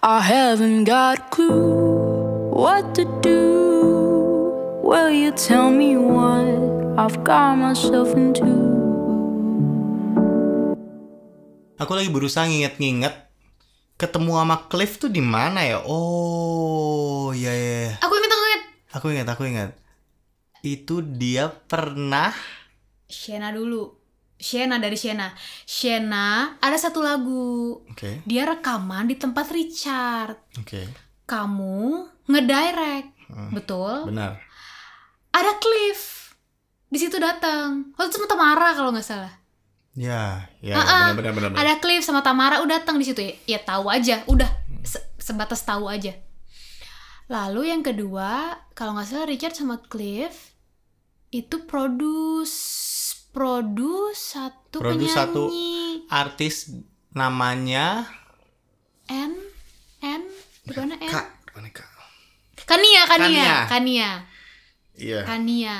I 0.00 0.24
haven't 0.24 0.88
got 0.88 1.20
a 1.20 1.22
clue 1.28 2.48
what 2.56 2.96
to 2.96 3.04
do. 3.20 3.44
Will 4.80 5.12
you 5.12 5.28
tell 5.28 5.68
me 5.68 6.00
what 6.00 6.56
I've 6.96 7.20
got 7.20 7.60
myself 7.60 8.16
into? 8.16 8.48
Aku 11.76 11.92
lagi 11.92 12.08
berusaha 12.08 12.48
nginget-nginget 12.48 13.12
ketemu 14.00 14.40
sama 14.40 14.56
Cliff 14.72 14.96
tuh 14.96 15.12
di 15.12 15.20
mana 15.20 15.68
ya? 15.68 15.84
Oh, 15.84 17.36
iya 17.36 17.52
iya. 17.52 17.92
iya. 17.92 17.92
Aku 18.00 18.16
inget 18.16 18.32
aku 18.32 18.44
inget. 18.48 18.62
Aku 18.96 19.06
ingat, 19.12 19.26
aku 19.28 19.42
ingat. 19.52 19.70
Itu 20.64 21.04
dia 21.04 21.52
pernah 21.52 22.32
Shena 23.04 23.52
dulu. 23.52 23.99
Shena 24.40 24.80
dari 24.80 24.96
Shena. 24.96 25.36
Shena 25.62 26.56
ada 26.56 26.74
satu 26.74 26.98
lagu. 26.98 27.84
Oke, 27.86 28.24
Dia 28.24 28.48
rekaman 28.48 29.04
di 29.04 29.14
tempat 29.14 29.46
Richard. 29.50 30.40
oke. 30.56 30.82
Kamu 31.24 31.78
ngedirect. 32.26 33.12
Betul. 33.52 34.08
Benar. 34.08 34.40
Ada 35.30 35.52
Cliff. 35.56 36.32
Di 36.88 36.98
situ 36.98 37.14
datang. 37.16 37.94
Waktu 37.94 38.08
itu 38.08 38.16
sama 38.16 38.26
Tamara 38.26 38.74
kalau 38.74 38.90
nggak 38.90 39.06
salah. 39.06 39.30
Ya, 39.94 40.50
ya, 40.58 40.74
Ah, 40.74 40.82
ah. 40.82 41.06
benar 41.12 41.30
benar 41.30 41.32
benar. 41.34 41.48
benar. 41.52 41.60
Ada 41.60 41.74
Cliff 41.78 42.02
sama 42.02 42.18
Tamara 42.20 42.58
udah 42.58 42.80
datang 42.80 42.96
di 42.96 43.04
situ 43.04 43.20
ya. 43.20 43.34
Ya 43.46 43.58
tahu 43.60 43.86
aja, 43.86 44.24
udah 44.26 44.48
Se- 44.80 45.06
sebatas 45.16 45.62
tahu 45.62 45.86
aja. 45.86 46.16
Lalu 47.28 47.70
yang 47.70 47.82
kedua, 47.84 48.58
kalau 48.72 48.96
nggak 48.96 49.06
salah 49.06 49.28
Richard 49.28 49.54
sama 49.54 49.78
Cliff 49.84 50.50
itu 51.30 51.62
produce 51.62 52.58
produce 53.30 54.14
satu 54.36 54.78
Produce 54.78 55.10
satu. 55.10 55.46
penyanyi 55.48 56.06
Artis 56.06 56.74
namanya 57.10 58.06
N 59.06 59.34
N 59.98 60.22
di 60.62 60.74
mana 60.74 60.94
N? 60.96 61.08
Kak. 61.08 61.26
Kania, 62.62 63.02
Kania, 63.02 63.06
Kania. 63.10 63.54
Kania, 63.66 64.10
Iya. 64.94 65.20
Kania. 65.26 65.76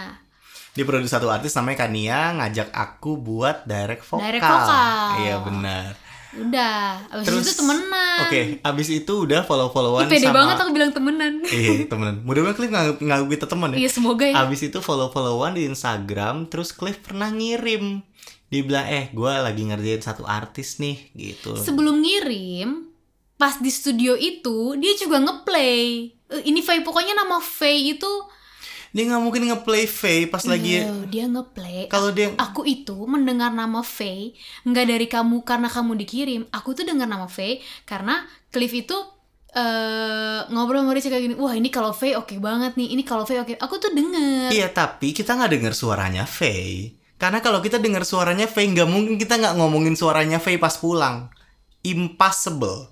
Di 0.70 0.82
produksi 0.82 1.10
satu 1.10 1.30
artis 1.30 1.54
namanya 1.54 1.86
Kania 1.86 2.34
ngajak 2.34 2.70
aku 2.70 3.14
buat 3.14 3.62
direct 3.62 4.02
vokal. 4.02 4.26
Direct 4.26 4.42
vokal. 4.42 5.06
Iya 5.22 5.36
benar. 5.42 5.90
Udah, 6.30 7.02
abis 7.10 7.26
Terus- 7.26 7.42
itu 7.42 7.52
temenan. 7.58 8.18
Oke, 8.22 8.40
abis 8.62 8.88
itu 8.92 9.12
udah 9.26 9.42
follow-followan 9.42 10.06
Ih, 10.06 10.10
pede 10.10 10.30
sama 10.30 10.36
banget 10.42 10.56
aku 10.62 10.70
bilang 10.70 10.92
temenan. 10.94 11.32
Iya, 11.50 11.90
temenan. 11.90 12.22
Mudah-mudahan 12.22 12.56
Cliff 12.56 12.70
nganggap, 12.70 12.96
nganggap 13.02 13.28
kita 13.28 13.46
temen 13.50 13.68
ya. 13.74 13.78
Iya, 13.82 13.90
semoga 13.90 14.24
ya. 14.30 14.34
Abis 14.38 14.60
itu 14.62 14.78
follow-followan 14.78 15.58
di 15.58 15.66
Instagram, 15.66 16.46
terus 16.46 16.70
Cliff 16.70 17.02
pernah 17.02 17.26
ngirim. 17.28 18.06
Dia 18.46 18.62
bilang, 18.62 18.86
eh 18.86 19.10
gue 19.10 19.32
lagi 19.32 19.62
ngerjain 19.62 20.02
satu 20.02 20.22
artis 20.22 20.78
nih, 20.78 21.10
gitu. 21.14 21.54
Sebelum 21.54 21.98
ngirim, 21.98 22.90
pas 23.34 23.58
di 23.58 23.70
studio 23.70 24.14
itu 24.14 24.74
dia 24.76 24.94
juga 24.94 25.18
ngeplay. 25.18 26.10
Eh, 26.30 26.42
Ini 26.46 26.60
Faye 26.60 26.82
pokoknya 26.82 27.14
nama 27.14 27.38
Faye 27.38 27.94
itu 27.94 28.10
Dia 28.90 29.06
nggak 29.06 29.22
mungkin 29.22 29.42
ngeplay 29.46 29.86
Faye 29.86 30.26
pas 30.26 30.42
lagi... 30.42 30.82
Iya, 30.82 31.06
dia 31.06 31.24
ngeplay. 31.30 31.86
Kalau 31.86 32.10
dia... 32.10 32.34
Aku 32.34 32.66
itu 32.66 32.94
mendengar 33.06 33.54
nama 33.54 33.86
Faye 33.86 34.34
nggak 34.66 34.86
dari 34.90 35.06
kamu 35.06 35.46
karena 35.46 35.70
kamu 35.70 35.94
dikirim. 35.94 36.42
Aku 36.50 36.74
tuh 36.74 36.82
dengar 36.82 37.06
nama 37.06 37.30
Faye 37.30 37.62
karena 37.86 38.26
Cliff 38.50 38.74
itu 38.74 38.98
eh 39.50 40.46
ngobrol 40.50 40.82
sama 40.82 40.94
Richard 40.94 41.14
kayak 41.14 41.24
gini. 41.26 41.34
Wah 41.38 41.54
ini 41.54 41.70
kalau 41.70 41.94
Faye 41.94 42.18
oke 42.18 42.34
banget 42.42 42.74
nih. 42.74 42.98
Ini 42.98 43.02
kalau 43.06 43.22
Faye 43.22 43.38
oke. 43.46 43.54
Aku 43.62 43.78
tuh 43.78 43.94
denger. 43.94 44.50
Iya, 44.50 44.74
tapi 44.74 45.14
kita 45.14 45.38
nggak 45.38 45.54
dengar 45.54 45.74
suaranya 45.74 46.26
Faye. 46.26 46.98
Karena 47.20 47.38
kalau 47.44 47.60
kita 47.60 47.76
dengar 47.76 48.02
suaranya 48.08 48.48
Faye, 48.48 48.72
nggak 48.72 48.88
mungkin 48.88 49.20
kita 49.20 49.36
nggak 49.36 49.54
ngomongin 49.60 49.92
suaranya 49.92 50.40
Faye 50.40 50.56
pas 50.56 50.74
pulang. 50.80 51.28
Impossible. 51.86 52.90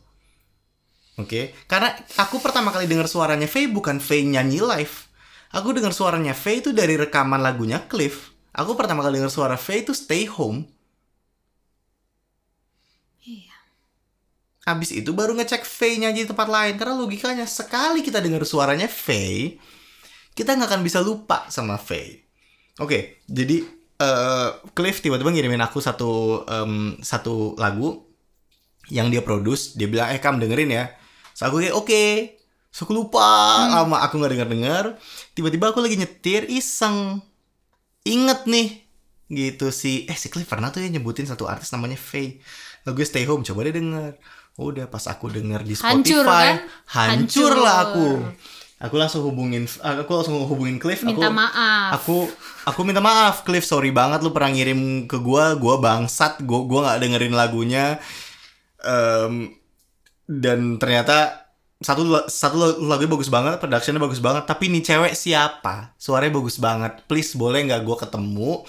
Oke, 1.18 1.50
karena 1.66 1.90
aku 2.14 2.38
pertama 2.38 2.70
kali 2.70 2.86
dengar 2.86 3.10
suaranya 3.10 3.50
Faye 3.50 3.66
bukan 3.66 3.98
Faye 3.98 4.22
nyanyi 4.22 4.62
live. 4.62 5.07
Aku 5.52 5.72
dengar 5.72 5.96
suaranya 5.96 6.36
Faye 6.36 6.60
itu 6.60 6.70
dari 6.76 6.94
rekaman 6.96 7.40
lagunya 7.40 7.80
Cliff. 7.88 8.32
Aku 8.52 8.76
pertama 8.76 9.00
kali 9.00 9.20
dengar 9.20 9.32
suara 9.32 9.56
Faye 9.56 9.84
itu 9.84 9.96
Stay 9.96 10.28
Home. 10.28 10.68
Iya. 13.24 13.56
Habis 14.68 14.92
itu 14.92 15.12
baru 15.16 15.32
ngecek 15.36 15.64
nyanyi 15.96 16.24
di 16.24 16.28
tempat 16.28 16.48
lain. 16.48 16.74
Karena 16.76 16.94
logikanya 16.96 17.48
sekali 17.48 18.04
kita 18.04 18.20
dengar 18.20 18.44
suaranya 18.44 18.88
Faye, 18.88 19.56
kita 20.36 20.52
nggak 20.54 20.68
akan 20.68 20.82
bisa 20.84 21.00
lupa 21.00 21.48
sama 21.48 21.80
Faye. 21.80 22.28
Oke, 22.78 23.24
jadi 23.26 23.64
eh, 23.98 24.50
Cliff 24.76 25.02
tiba-tiba 25.02 25.34
ngirimin 25.34 25.64
aku 25.64 25.82
satu 25.82 26.44
em, 26.46 26.94
satu 27.02 27.58
lagu 27.58 28.06
yang 28.92 29.08
dia 29.12 29.20
produce. 29.24 29.76
Dia 29.76 29.88
bilang, 29.88 30.08
eh 30.12 30.20
kam 30.20 30.36
dengerin 30.40 30.70
ya. 30.72 30.84
So 31.32 31.48
aku 31.48 31.64
kayak 31.64 31.76
oke. 31.76 31.92
So 31.92 32.47
aku 32.72 32.92
lupa 32.94 33.24
lama 33.72 33.98
aku 34.00 34.18
nggak 34.18 34.32
denger 34.38 34.48
denger. 34.48 34.84
Tiba-tiba 35.34 35.72
aku 35.72 35.80
lagi 35.80 35.98
nyetir 35.98 36.46
iseng. 36.46 37.18
Inget 38.04 38.46
nih 38.46 38.68
gitu 39.28 39.68
si 39.68 40.08
eh 40.08 40.16
si 40.16 40.32
Cliff 40.32 40.48
pernah 40.48 40.72
tuh 40.72 40.80
ya 40.80 40.88
nyebutin 40.88 41.28
satu 41.28 41.44
artis 41.44 41.68
namanya 41.68 42.00
Faye 42.00 42.40
lagu 42.88 42.96
Stay 43.04 43.28
Home 43.28 43.44
coba 43.44 43.68
deh 43.68 43.76
denger 43.76 44.16
udah 44.56 44.88
pas 44.88 45.04
aku 45.04 45.28
denger 45.28 45.68
di 45.68 45.76
Spotify 45.76 45.92
Hancur, 45.92 46.24
kan? 46.24 46.56
hancur, 46.88 47.52
Hancur. 47.52 47.52
lah 47.60 47.76
aku 47.92 48.06
aku 48.80 48.94
langsung 48.96 49.22
hubungin 49.28 49.68
aku 49.84 50.10
langsung 50.16 50.40
hubungin 50.48 50.80
Cliff 50.80 51.04
Minta 51.04 51.28
aku, 51.28 51.36
maaf. 51.36 51.88
aku 52.00 52.16
aku 52.64 52.80
minta 52.88 53.04
maaf 53.04 53.44
Cliff 53.44 53.68
sorry 53.68 53.92
banget 53.92 54.24
lu 54.24 54.32
pernah 54.32 54.48
ngirim 54.56 55.04
ke 55.04 55.20
gua 55.20 55.52
gua 55.60 55.76
bangsat 55.76 56.40
gua 56.48 56.64
gua 56.64 56.80
nggak 56.88 56.98
dengerin 57.04 57.34
lagunya 57.36 58.00
Em, 58.80 59.52
dan 60.24 60.80
ternyata 60.80 61.47
satu 61.78 62.26
satu 62.26 62.82
lagunya 62.82 63.10
bagus 63.14 63.30
banget 63.30 63.62
productionnya 63.62 64.02
bagus 64.02 64.18
banget 64.18 64.44
tapi 64.50 64.66
nih 64.66 64.82
cewek 64.82 65.14
siapa 65.14 65.94
suaranya 65.94 66.34
bagus 66.34 66.58
banget 66.58 67.06
please 67.06 67.38
boleh 67.38 67.70
nggak 67.70 67.86
gua 67.86 67.96
ketemu 68.02 68.66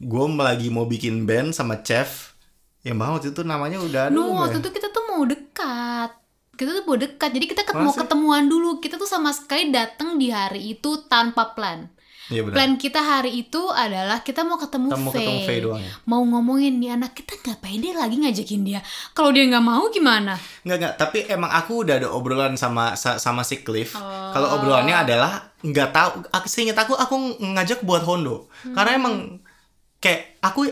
gue 0.00 0.24
lagi 0.40 0.66
mau 0.72 0.88
bikin 0.88 1.28
band 1.28 1.52
sama 1.52 1.84
chef 1.84 2.32
yang 2.80 2.96
banget 2.96 3.12
waktu 3.12 3.28
itu 3.36 3.42
namanya 3.44 3.78
udah 3.84 4.02
ada 4.08 4.16
No, 4.16 4.40
waktu 4.40 4.56
ya? 4.56 4.62
itu 4.64 4.70
kita 4.72 4.88
tuh 4.88 5.04
mau 5.12 5.22
dekat. 5.28 6.10
Kita 6.56 6.70
tuh 6.80 6.84
mau 6.88 6.96
dekat. 6.96 7.30
Jadi 7.36 7.46
kita 7.48 7.62
kan 7.68 7.84
mau 7.84 7.92
ketemuan 7.92 8.48
dulu. 8.48 8.80
Kita 8.80 8.96
tuh 8.96 9.08
sama 9.08 9.32
sekali 9.36 9.68
datang 9.68 10.16
di 10.16 10.32
hari 10.32 10.76
itu 10.76 11.04
tanpa 11.04 11.52
plan. 11.52 11.92
Iya 12.30 12.46
benar. 12.46 12.54
Plan 12.54 12.72
kita 12.74 13.00
hari 13.02 13.42
itu 13.42 13.58
adalah 13.68 14.22
kita 14.22 14.46
mau 14.46 14.54
ketemu 14.54 14.86
Kita 14.88 14.98
mau 14.98 15.12
ketemu 15.12 15.40
Faye. 15.42 15.60
Doang 15.60 15.82
ya? 15.82 15.90
Mau 16.06 16.22
ngomongin 16.22 16.78
nih 16.78 16.90
anak 16.94 17.12
kita 17.12 17.34
nggak 17.36 17.58
pede 17.58 17.90
lagi 17.90 18.16
ngajakin 18.16 18.62
dia. 18.62 18.80
Kalau 19.12 19.34
dia 19.34 19.44
nggak 19.44 19.66
mau 19.66 19.90
gimana? 19.90 20.38
Nggak 20.62 20.76
nggak, 20.78 20.94
tapi 20.94 21.18
emang 21.26 21.50
aku 21.50 21.82
udah 21.82 21.98
ada 21.98 22.08
obrolan 22.08 22.54
sama 22.54 22.94
sa- 22.94 23.18
sama 23.18 23.42
si 23.42 23.60
Cliff. 23.60 23.98
Oh. 23.98 24.30
Kalau 24.30 24.56
obrolannya 24.56 24.94
adalah 24.94 25.50
nggak 25.60 25.90
tahu. 25.90 26.10
Seingat 26.46 26.78
aku 26.78 26.94
aku 26.94 27.14
ngajak 27.42 27.82
buat 27.82 28.06
Hondo. 28.06 28.46
Hmm. 28.62 28.72
Karena 28.72 28.90
emang 28.94 29.14
kayak 30.00 30.40
aku 30.40 30.64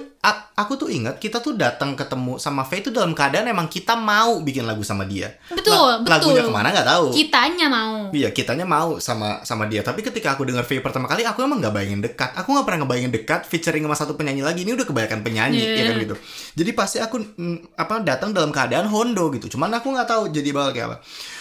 aku 0.57 0.73
tuh 0.75 0.89
ingat 0.89 1.17
kita 1.17 1.39
tuh 1.39 1.53
datang 1.53 1.93
ketemu 1.93 2.37
sama 2.37 2.65
Faye 2.65 2.81
itu 2.81 2.89
dalam 2.89 3.13
keadaan 3.13 3.45
emang 3.45 3.69
kita 3.69 3.93
mau 3.93 4.41
bikin 4.41 4.65
lagu 4.65 4.81
sama 4.81 5.05
dia. 5.05 5.37
Betul, 5.49 5.71
La- 5.71 6.01
betul. 6.01 6.33
Lagunya 6.33 6.43
ke 6.43 6.51
mana 6.51 6.69
nggak 6.71 6.89
tahu. 6.89 7.07
Kitanya 7.13 7.67
mau. 7.69 8.09
Iya, 8.09 8.33
kitanya 8.33 8.65
mau 8.65 8.97
sama 8.99 9.45
sama 9.45 9.65
dia. 9.65 9.81
Tapi 9.81 10.01
ketika 10.01 10.33
aku 10.33 10.43
dengar 10.43 10.65
Faye 10.65 10.81
pertama 10.81 11.05
kali, 11.05 11.23
aku 11.23 11.45
emang 11.45 11.61
nggak 11.61 11.71
bayangin 11.71 12.01
dekat. 12.01 12.33
Aku 12.35 12.51
nggak 12.51 12.65
pernah 12.65 12.79
ngebayangin 12.83 13.13
dekat 13.13 13.41
featuring 13.45 13.85
sama 13.85 13.95
satu 13.95 14.13
penyanyi 14.15 14.41
lagi. 14.41 14.65
Ini 14.65 14.73
udah 14.73 14.87
kebanyakan 14.87 15.21
penyanyi, 15.21 15.61
Iya. 15.61 15.77
ya 15.77 15.83
kan 15.85 15.97
gitu. 16.01 16.17
Jadi 16.57 16.71
pasti 16.73 16.97
aku 16.97 17.17
mm, 17.21 17.77
apa 17.77 18.01
datang 18.01 18.33
dalam 18.33 18.49
keadaan 18.49 18.89
Hondo 18.89 19.29
gitu. 19.31 19.53
Cuman 19.53 19.69
aku 19.71 19.93
nggak 19.93 20.09
tahu 20.09 20.23
jadi 20.31 20.49
bakal 20.51 20.71
kayak 20.73 20.87
apa. 20.89 20.97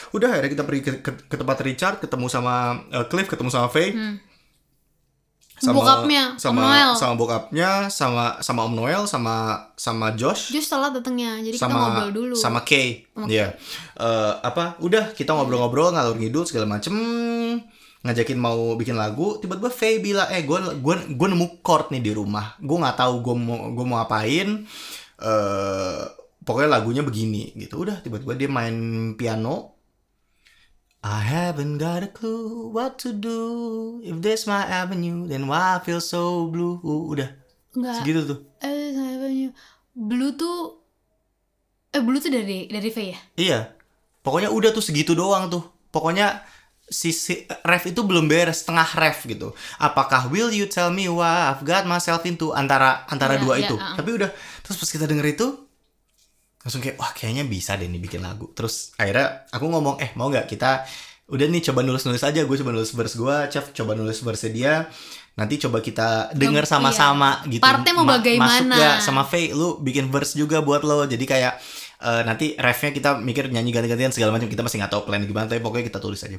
Udah 0.09 0.28
akhirnya 0.30 0.52
kita 0.53 0.64
pergi 0.64 0.81
ke, 0.81 0.92
ke- 1.02 1.24
ke 1.26 1.36
tempat 1.36 1.58
Richard, 1.62 1.96
ketemu 1.97 2.28
sama 2.28 2.53
uh, 2.90 3.08
Cliff, 3.08 3.26
ketemu 3.26 3.47
sama 3.47 3.68
Faye. 3.68 3.92
Hmm. 3.92 4.20
Sama, 5.57 5.81
Bokapnya, 5.81 6.38
Om 6.38 6.41
sama 6.41 6.62
Noel. 6.69 6.91
sama 6.94 7.13
bokapnya, 7.18 7.69
sama 7.90 8.25
sama 8.45 8.62
Om 8.69 8.73
Noel, 8.78 9.03
sama 9.09 9.35
sama 9.73 10.13
Josh 10.13 10.53
Just 10.53 10.69
telat 10.69 10.94
datangnya. 10.94 11.41
Jadi 11.41 11.57
kita 11.57 11.66
sama 11.66 11.78
ngobrol 11.81 12.09
dulu. 12.13 12.35
sama 12.38 12.62
Kay 12.62 13.09
Sama 13.09 13.25
Iya. 13.25 13.57
Eh, 13.97 14.34
apa 14.46 14.78
udah 14.78 15.17
kita 15.17 15.34
ngobrol-ngobrol 15.34 15.97
ngalur 15.97 16.14
ngidul 16.14 16.46
segala 16.46 16.70
macem 16.78 16.93
ngajakin 18.05 18.37
mau 18.37 18.78
bikin 18.78 18.93
lagu 18.96 19.41
tiba-tiba 19.41 19.73
Faye 19.73 19.97
bilang 19.99 20.29
eh 20.29 20.46
gue 20.46 20.55
gue 20.79 20.96
gue 21.17 21.28
nemu 21.28 21.59
chord 21.59 21.90
nih 21.91 22.05
di 22.05 22.11
rumah 22.14 22.53
gue 22.61 22.78
nggak 22.78 22.93
tahu 22.96 23.20
gue 23.26 23.35
mau 23.35 23.58
gue 23.73 23.85
mau 23.90 23.99
apain 23.99 24.64
eh 25.17 26.02
pokoknya 26.46 26.70
lagunya 26.70 27.02
begini 27.03 27.52
gitu 27.58 27.84
udah 27.84 27.99
tiba-tiba 27.99 28.37
dia 28.37 28.47
main 28.47 28.76
piano 29.17 29.77
I 31.08 31.24
haven't 31.24 31.80
got 31.80 32.04
a 32.04 32.12
clue 32.12 32.68
what 32.68 33.00
to 33.00 33.16
do 33.16 33.40
if 34.04 34.20
this 34.20 34.44
my 34.44 34.59
avenue 34.62 35.24
then 35.24 35.48
why 35.48 35.76
I 35.76 35.80
feel 35.80 36.04
so 36.04 36.46
blue 36.46 36.84
udah 36.84 37.32
Enggak. 37.72 37.96
segitu 37.98 38.20
tuh 38.26 38.40
Eh, 38.59 38.92
banyak. 38.92 39.52
Blue 39.94 40.34
tuh 40.34 40.84
eh 41.90 42.02
Blue 42.02 42.20
tuh 42.20 42.28
dari 42.28 42.68
dari 42.68 42.90
Faye 42.90 43.14
ya? 43.14 43.20
Iya. 43.36 43.59
Pokoknya 44.20 44.52
udah 44.52 44.70
tuh 44.70 44.84
segitu 44.84 45.16
doang 45.16 45.48
tuh. 45.48 45.64
Pokoknya 45.88 46.44
si, 46.84 47.12
si 47.12 47.48
ref 47.64 47.88
itu 47.88 48.04
belum 48.04 48.28
beres 48.28 48.62
setengah 48.62 48.88
ref 48.98 49.24
gitu. 49.24 49.56
Apakah 49.78 50.28
will 50.28 50.52
you 50.52 50.68
tell 50.68 50.90
me 50.90 51.08
what 51.08 51.24
I've 51.26 51.64
got 51.64 51.86
myself 51.86 52.26
into 52.26 52.52
antara 52.52 53.08
antara 53.08 53.38
Iya, 53.38 53.42
dua 53.42 53.54
iya, 53.56 53.66
itu. 53.70 53.76
uh. 53.78 53.96
Tapi 53.96 54.09
udah 54.12 54.30
terus 54.62 54.78
pas 54.78 54.90
kita 54.90 55.06
denger 55.06 55.28
itu 55.32 55.48
langsung 56.67 56.84
kayak 56.84 56.99
wah 56.99 57.09
kayaknya 57.09 57.47
bisa 57.47 57.73
deh 57.73 57.87
nih 57.87 57.97
bikin 57.97 58.19
lagu. 58.19 58.52
Terus 58.52 58.91
akhirnya 58.93 59.47
aku 59.47 59.66
ngomong 59.66 59.96
eh 59.97 60.11
mau 60.14 60.28
nggak 60.28 60.43
kita 60.46 60.84
udah 61.28 61.47
nih 61.47 61.64
coba 61.64 61.79
nulis 61.81 62.03
nulis 62.03 62.19
aja 62.22 62.40
gue 62.40 62.58
coba 62.58 62.72
nulis 62.72 62.91
verse 62.91 63.16
gue 63.16 63.35
Chef 63.47 63.72
coba 63.72 63.96
nulis 63.96 64.19
verse 64.19 64.47
dia 64.47 64.87
nanti 65.34 65.55
coba 65.58 65.79
kita 65.79 66.31
denger 66.34 66.64
Iya. 66.64 66.72
sama-sama 66.75 67.40
gitu. 67.46 67.59
Partnya 67.59 67.91
mau 67.93 68.03
Ma- 68.03 68.16
bagaimana? 68.16 68.67
masuk 68.67 68.67
gak 68.73 68.96
sama 68.99 69.23
Faye? 69.23 69.52
Lu 69.52 69.78
bikin 69.78 70.08
verse 70.08 70.34
juga 70.34 70.59
buat 70.59 70.81
lo. 70.81 71.03
Jadi 71.03 71.23
kayak 71.23 71.53
eh, 71.99 72.22
nanti 72.23 72.55
refnya 72.55 72.91
kita 72.91 73.09
mikir 73.17 73.47
nyanyi 73.47 73.72
ganti-gantian 73.72 74.11
segala 74.11 74.34
macam 74.34 74.47
kita 74.47 74.59
masih 74.59 74.78
nggak 74.78 74.91
tahu 74.91 75.03
plan 75.03 75.22
gimana 75.22 75.46
tapi 75.46 75.59
pokoknya 75.59 75.87
kita 75.87 75.99
tulis 75.99 76.20
aja. 76.22 76.35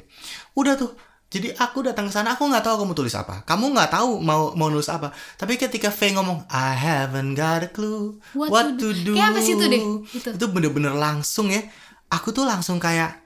Udah 0.53 0.73
tuh 0.75 0.93
jadi 1.29 1.53
aku 1.61 1.85
datang 1.85 2.09
ke 2.09 2.13
sana 2.13 2.33
aku 2.33 2.49
nggak 2.49 2.65
tahu 2.65 2.81
kamu 2.81 2.93
tulis 2.97 3.13
apa. 3.13 3.45
Kamu 3.45 3.69
nggak 3.77 3.93
tahu 3.93 4.17
mau 4.17 4.49
mau 4.57 4.65
nulis 4.73 4.89
apa. 4.89 5.13
Tapi 5.37 5.61
ketika 5.61 5.93
Faye 5.93 6.17
ngomong 6.17 6.49
I 6.49 6.73
haven't 6.73 7.37
got 7.37 7.61
a 7.61 7.69
clue. 7.69 8.17
What 8.33 8.49
what, 8.49 8.65
to 8.81 8.89
do? 8.97 9.13
Kayak 9.13 9.37
apa 9.37 9.39
sih 9.45 9.53
itu 9.53 9.65
deh, 9.69 9.81
itu. 10.09 10.29
itu 10.33 10.45
bener-bener 10.49 10.89
langsung 10.97 11.53
ya. 11.53 11.61
Aku 12.09 12.33
tuh 12.33 12.49
langsung 12.49 12.81
kayak 12.81 13.21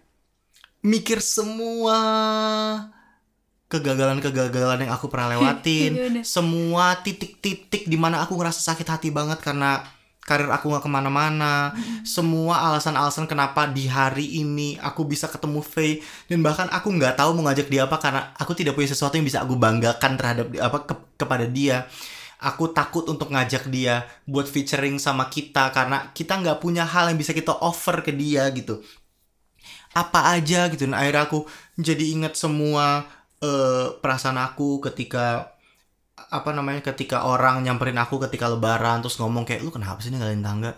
mikir 0.83 1.23
semua 1.23 1.95
kegagalan-kegagalan 3.71 4.83
yang 4.83 4.91
aku 4.91 5.07
pernah 5.07 5.31
Iya, 5.33 5.39
lewatin. 5.39 5.91
semua 6.27 6.99
titik-titik 6.99 7.87
di 7.87 7.95
mana 7.95 8.19
aku 8.19 8.35
ngerasa 8.35 8.59
sakit 8.59 8.85
hati 8.85 9.09
banget 9.15 9.39
karena 9.39 9.79
karir 10.23 10.47
aku 10.49 10.71
nggak 10.71 10.83
ke 10.87 10.91
mana-mana. 10.91 11.75
Semua 12.07 12.63
alasan-alasan 12.71 13.27
kenapa 13.27 13.67
di 13.67 13.87
hari 13.91 14.39
ini 14.39 14.79
aku 14.79 15.03
bisa 15.03 15.27
ketemu 15.27 15.59
Faye 15.59 15.99
dan 16.31 16.39
bahkan 16.39 16.67
aku 16.71 16.91
nggak 16.95 17.19
tahu 17.19 17.35
mau 17.35 17.47
ngajak 17.51 17.67
dia 17.67 17.83
apa 17.87 17.99
karena 17.99 18.31
aku 18.39 18.55
tidak 18.55 18.75
punya 18.75 18.89
sesuatu 18.91 19.19
yang 19.19 19.27
bisa 19.27 19.43
aku 19.43 19.55
banggakan 19.59 20.11
terhadap 20.19 20.47
apa 20.59 20.77
ke- 20.87 21.07
kepada 21.19 21.45
dia. 21.47 21.87
Aku 22.43 22.75
takut 22.75 23.07
untuk 23.07 23.31
ngajak 23.31 23.71
dia 23.71 24.03
buat 24.27 24.43
featuring 24.51 24.99
sama 24.99 25.31
kita 25.31 25.71
karena 25.71 26.11
kita 26.11 26.43
nggak 26.43 26.59
punya 26.59 26.83
hal 26.83 27.07
yang 27.07 27.15
bisa 27.15 27.31
kita 27.31 27.55
offer 27.55 28.03
ke 28.03 28.11
dia 28.11 28.43
gitu. 28.51 28.83
Apa 29.93 30.33
aja 30.33 30.67
gitu. 30.73 30.89
Nah 30.89 31.05
akhirnya 31.05 31.29
aku 31.29 31.45
jadi 31.77 32.03
ingat 32.17 32.33
semua 32.33 33.05
eh, 33.43 33.87
perasaan 34.01 34.39
aku 34.41 34.81
ketika 34.81 35.52
apa 36.37 36.49
namanya 36.57 36.81
ketika 36.89 37.17
orang 37.31 37.55
nyamperin 37.65 37.97
aku 38.03 38.15
ketika 38.25 38.45
lebaran 38.53 38.97
terus 39.05 39.15
ngomong 39.21 39.43
kayak 39.47 39.61
lu 39.65 39.69
kenapa 39.75 39.99
sih 40.01 40.09
ninggalin 40.13 40.41
tangga? 40.41 40.71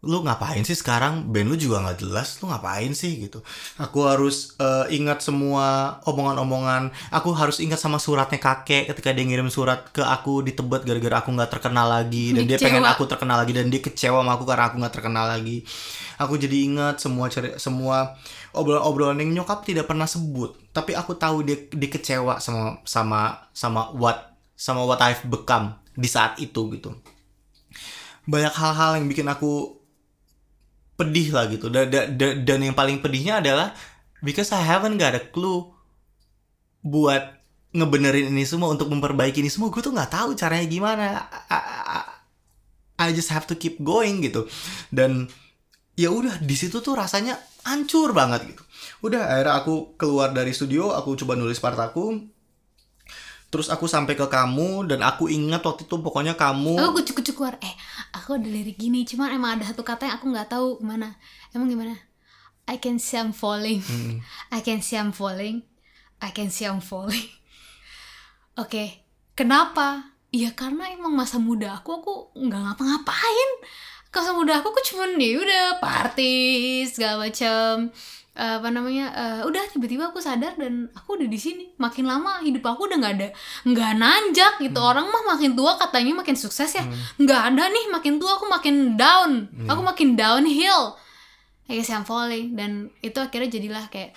Lu 0.00 0.24
ngapain 0.24 0.64
sih 0.64 0.72
sekarang? 0.72 1.28
Band 1.28 1.52
lu 1.52 1.56
juga 1.60 1.76
nggak 1.84 1.98
jelas 2.00 2.40
lu 2.40 2.48
ngapain 2.48 2.92
sih? 2.96 3.12
Gitu. 3.28 3.38
Aku 3.76 4.08
harus 4.08 4.56
eh, 4.56 4.96
ingat 4.96 5.20
semua 5.20 6.00
omongan-omongan. 6.08 6.88
Aku 7.12 7.36
harus 7.36 7.60
ingat 7.60 7.76
sama 7.84 8.00
suratnya 8.00 8.40
kakek 8.40 8.88
ketika 8.88 9.12
dia 9.12 9.24
ngirim 9.28 9.52
surat 9.52 9.92
ke 9.92 10.00
aku 10.00 10.40
di 10.46 10.56
Tebet 10.56 10.88
gara-gara 10.88 11.20
aku 11.20 11.30
nggak 11.36 11.50
terkenal 11.52 11.86
lagi 11.92 12.32
dan 12.32 12.48
dia 12.48 12.56
pengen 12.56 12.84
aku 12.88 13.04
terkenal 13.04 13.36
lagi 13.44 13.52
dan 13.52 13.68
dia 13.68 13.80
kecewa 13.84 14.24
sama 14.24 14.32
aku 14.40 14.44
karena 14.48 14.64
aku 14.72 14.76
nggak 14.80 14.94
terkenal 14.96 15.26
lagi. 15.28 15.56
Aku 16.16 16.34
jadi 16.40 16.56
ingat 16.68 16.94
semua 17.04 17.26
ceri- 17.28 17.56
semua 17.60 18.16
obrolan-obrolan 18.56 19.20
yang 19.20 19.30
nyokap 19.42 19.62
tidak 19.68 19.86
pernah 19.88 20.08
sebut 20.08 20.56
tapi 20.70 20.94
aku 20.94 21.14
tahu 21.18 21.42
dia 21.46 21.56
dia 21.70 21.90
kecewa 21.90 22.38
sama 22.42 22.78
sama 22.86 23.46
sama 23.54 23.90
what 23.94 24.29
sama 24.60 24.84
what 24.84 25.00
I've 25.00 25.24
become 25.24 25.80
di 25.96 26.04
saat 26.04 26.36
itu 26.36 26.68
gitu. 26.76 26.92
Banyak 28.28 28.52
hal-hal 28.52 29.00
yang 29.00 29.08
bikin 29.08 29.24
aku 29.24 29.80
pedih 31.00 31.32
lah 31.32 31.48
gitu. 31.48 31.72
Dan, 31.72 31.88
dan, 31.88 32.44
dan 32.44 32.58
yang 32.60 32.76
paling 32.76 33.00
pedihnya 33.00 33.40
adalah 33.40 33.72
because 34.20 34.52
I 34.52 34.60
haven't 34.60 35.00
got 35.00 35.16
a 35.16 35.24
clue 35.24 35.72
buat 36.84 37.40
ngebenerin 37.72 38.28
ini 38.28 38.44
semua 38.44 38.68
untuk 38.68 38.92
memperbaiki 38.92 39.40
ini 39.40 39.48
semua 39.48 39.72
gue 39.72 39.80
tuh 39.80 39.96
nggak 39.96 40.12
tahu 40.12 40.36
caranya 40.36 40.66
gimana. 40.68 41.04
I, 41.48 41.56
I- 41.56 42.18
I 43.00 43.16
just 43.16 43.32
have 43.32 43.48
to 43.48 43.56
keep 43.56 43.80
going 43.80 44.20
gitu. 44.20 44.44
Dan 44.92 45.32
ya 45.96 46.12
udah 46.12 46.36
di 46.36 46.52
situ 46.52 46.84
tuh 46.84 46.92
rasanya 47.00 47.40
hancur 47.64 48.12
banget 48.12 48.44
gitu. 48.52 48.62
Udah 49.08 49.24
akhirnya 49.24 49.56
aku 49.56 49.96
keluar 49.96 50.36
dari 50.36 50.52
studio 50.52 50.92
aku 50.92 51.16
coba 51.16 51.32
nulis 51.32 51.56
part 51.56 51.80
aku 51.80 52.28
terus 53.50 53.66
aku 53.66 53.90
sampai 53.90 54.14
ke 54.14 54.30
kamu 54.30 54.86
dan 54.86 55.02
aku 55.02 55.26
ingat 55.26 55.66
waktu 55.66 55.82
itu 55.82 55.98
pokoknya 55.98 56.38
kamu 56.38 56.78
Aku 56.78 57.02
kucuk-kucuk 57.02 57.34
keluar. 57.34 57.58
Eh, 57.58 57.74
aku 58.14 58.38
ada 58.38 58.46
lirik 58.46 58.78
gini, 58.78 59.02
cuman 59.02 59.34
emang 59.34 59.58
ada 59.58 59.74
satu 59.74 59.82
kata 59.82 60.06
yang 60.06 60.14
aku 60.22 60.26
nggak 60.30 60.48
tahu 60.48 60.78
gimana. 60.78 61.18
Emang 61.50 61.66
gimana? 61.66 61.98
I 62.70 62.78
can 62.78 63.02
see 63.02 63.18
I'm 63.18 63.34
falling. 63.34 63.82
Hmm. 63.82 64.22
I 64.54 64.62
can 64.62 64.78
see 64.78 64.94
I'm 64.94 65.10
falling. 65.10 65.66
I 66.22 66.30
can 66.30 66.54
see 66.54 66.70
I'm 66.70 66.78
falling. 66.78 67.26
Oke, 68.62 69.02
kenapa? 69.34 70.14
Ya 70.30 70.54
karena 70.54 70.86
emang 70.94 71.10
masa 71.10 71.42
muda 71.42 71.74
aku 71.74 71.90
aku 71.98 72.14
nggak 72.38 72.60
ngapa-ngapain. 72.70 73.50
Masa 74.14 74.30
muda 74.30 74.62
aku 74.62 74.70
aku 74.70 74.82
cuman 74.94 75.18
ya 75.18 75.42
udah 75.42 75.66
party 75.82 76.86
segala 76.86 77.26
macam 77.26 77.90
apa 78.40 78.72
namanya 78.72 79.12
eh, 79.12 79.40
udah 79.44 79.68
tiba-tiba 79.68 80.08
aku 80.08 80.16
sadar 80.16 80.56
dan 80.56 80.88
aku 80.96 81.20
udah 81.20 81.28
di 81.28 81.36
sini. 81.36 81.64
Makin 81.76 82.08
lama 82.08 82.40
hidup 82.40 82.64
aku 82.64 82.88
udah 82.88 82.96
nggak 82.96 83.14
ada 83.20 83.28
nggak 83.68 83.92
nanjak 84.00 84.54
gitu. 84.64 84.80
Orang 84.80 85.12
mah 85.12 85.36
makin 85.36 85.52
tua 85.52 85.76
katanya 85.76 86.16
makin 86.24 86.36
sukses 86.40 86.72
ya. 86.72 86.84
Nggak 87.20 87.40
ada 87.52 87.68
nih 87.68 87.92
makin 87.92 88.16
tua 88.16 88.40
aku 88.40 88.48
makin 88.48 88.96
down. 88.96 89.52
Aku 89.68 89.84
makin 89.84 90.16
downhill. 90.16 90.96
I 91.68 91.78
guess 91.78 91.92
I'm 91.92 92.08
falling. 92.08 92.56
Dan 92.56 92.88
itu 93.04 93.20
akhirnya 93.20 93.52
jadilah 93.52 93.92
kayak 93.92 94.16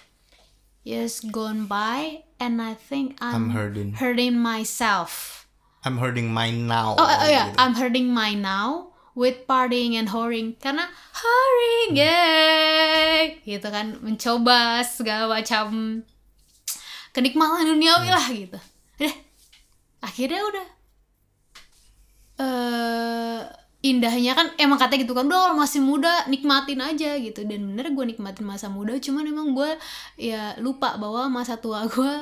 years 0.87 1.19
gone 1.19 1.67
by 1.67 2.23
and 2.39 2.63
I 2.63 2.79
think 2.79 3.19
I'm 3.19 3.35
I'm, 3.35 3.47
hurting. 3.51 3.99
hurting 3.99 4.39
myself. 4.39 5.43
I'm 5.83 5.99
hurting 5.99 6.31
mine 6.31 6.71
now 6.71 6.95
oh, 6.95 7.03
oh 7.03 7.27
ya 7.27 7.51
gitu. 7.51 7.59
I'm 7.59 7.75
hurting 7.75 8.07
my 8.07 8.31
now 8.39 8.92
with 9.13 9.45
partying 9.45 9.97
and 9.97 10.09
whoring. 10.09 10.57
Karena 10.57 10.89
whoring 11.13 11.97
yeah 11.97 12.93
gitu 13.43 13.67
kan 13.69 13.99
mencoba 13.99 14.81
segala 14.83 15.27
macam 15.27 16.01
kenikmatan 17.11 17.69
duniawi 17.69 18.09
lah 18.09 18.27
gitu. 18.31 18.59
Deh 18.99 19.15
akhirnya 20.03 20.41
udah 20.43 20.67
eh 22.33 23.41
indahnya 23.83 24.31
kan 24.31 24.47
emang 24.55 24.79
katanya 24.79 25.03
gitu 25.03 25.11
kan 25.11 25.27
udah 25.27 25.51
masih 25.59 25.83
muda 25.83 26.23
nikmatin 26.31 26.79
aja 26.79 27.19
gitu. 27.19 27.43
Dan 27.43 27.75
bener 27.75 27.91
gue 27.91 28.05
nikmatin 28.15 28.47
masa 28.47 28.71
muda 28.71 28.95
cuman 28.95 29.27
emang 29.27 29.51
gue 29.51 29.75
ya 30.15 30.55
lupa 30.63 30.95
bahwa 30.95 31.27
masa 31.27 31.59
tua 31.59 31.83
gue 31.91 32.13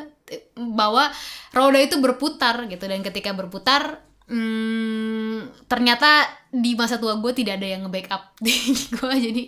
bahwa 0.58 1.06
roda 1.54 1.80
itu 1.80 2.02
berputar 2.02 2.66
gitu. 2.66 2.82
Dan 2.90 3.06
ketika 3.06 3.38
berputar 3.38 4.02
hmm, 4.26 5.21
ternyata 5.66 6.24
di 6.48 6.74
masa 6.74 6.96
tua 6.96 7.16
gue 7.16 7.32
tidak 7.32 7.58
ada 7.58 7.68
yang 7.70 7.82
nge-backup 7.84 8.36
gue 8.96 9.14
jadi 9.16 9.44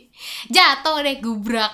jatuh 0.50 1.00
deh 1.00 1.18
gubrak. 1.18 1.74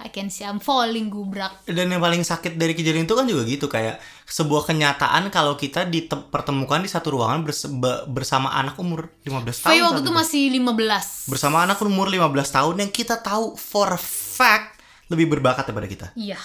I 0.00 0.08
can 0.08 0.28
see 0.28 0.42
I'm 0.42 0.56
falling 0.58 1.08
gubrak. 1.08 1.60
Dan 1.66 1.88
yang 1.88 2.00
paling 2.00 2.20
sakit 2.22 2.56
dari 2.56 2.72
kejadian 2.72 3.04
itu 3.04 3.12
kan 3.12 3.28
juga 3.28 3.44
gitu 3.44 3.68
kayak 3.68 4.00
sebuah 4.24 4.64
kenyataan 4.64 5.28
kalau 5.28 5.54
kita 5.54 5.84
dipertemukan 5.84 6.80
di 6.80 6.88
satu 6.88 7.12
ruangan 7.12 7.44
bers- 7.44 7.68
be- 7.68 8.08
bersama 8.08 8.48
anak 8.50 8.80
umur 8.80 9.12
15 9.22 9.60
tahun 9.60 9.70
Faye 9.70 9.84
waktu 9.84 10.00
itu 10.00 10.08
masih 10.10 10.42
15 10.56 11.28
bersama 11.28 11.60
anak 11.60 11.76
umur 11.78 12.08
15 12.08 12.16
tahun 12.32 12.74
yang 12.78 12.90
kita 12.90 13.20
tahu 13.20 13.52
for 13.54 13.92
a 13.92 14.00
fact 14.00 14.80
lebih 15.08 15.28
berbakat 15.28 15.68
daripada 15.68 15.84
kita. 15.86 16.06
Iya. 16.16 16.40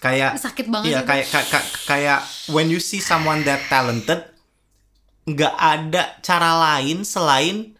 Kayak 0.00 0.36
sakit 0.36 0.66
banget 0.68 0.88
iya 0.90 1.00
kayak 1.00 1.28
kayak- 1.28 1.68
kayak 1.84 2.20
when 2.48 2.68
you 2.68 2.76
see 2.76 3.00
someone 3.00 3.40
that 3.42 3.60
talented 3.68 4.32
nggak 5.24 5.54
ada 5.56 6.20
cara 6.20 6.50
lain 6.60 7.00
selain 7.04 7.72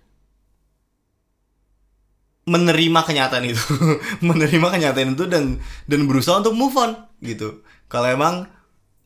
menerima 2.44 3.00
kenyataan 3.04 3.44
itu. 3.48 3.64
Menerima 4.28 4.68
kenyataan 4.68 5.16
itu 5.16 5.24
dan 5.28 5.60
dan 5.88 6.00
berusaha 6.04 6.40
untuk 6.40 6.56
move 6.56 6.76
on 6.76 6.92
gitu. 7.24 7.64
Kalau 7.88 8.08
emang 8.08 8.48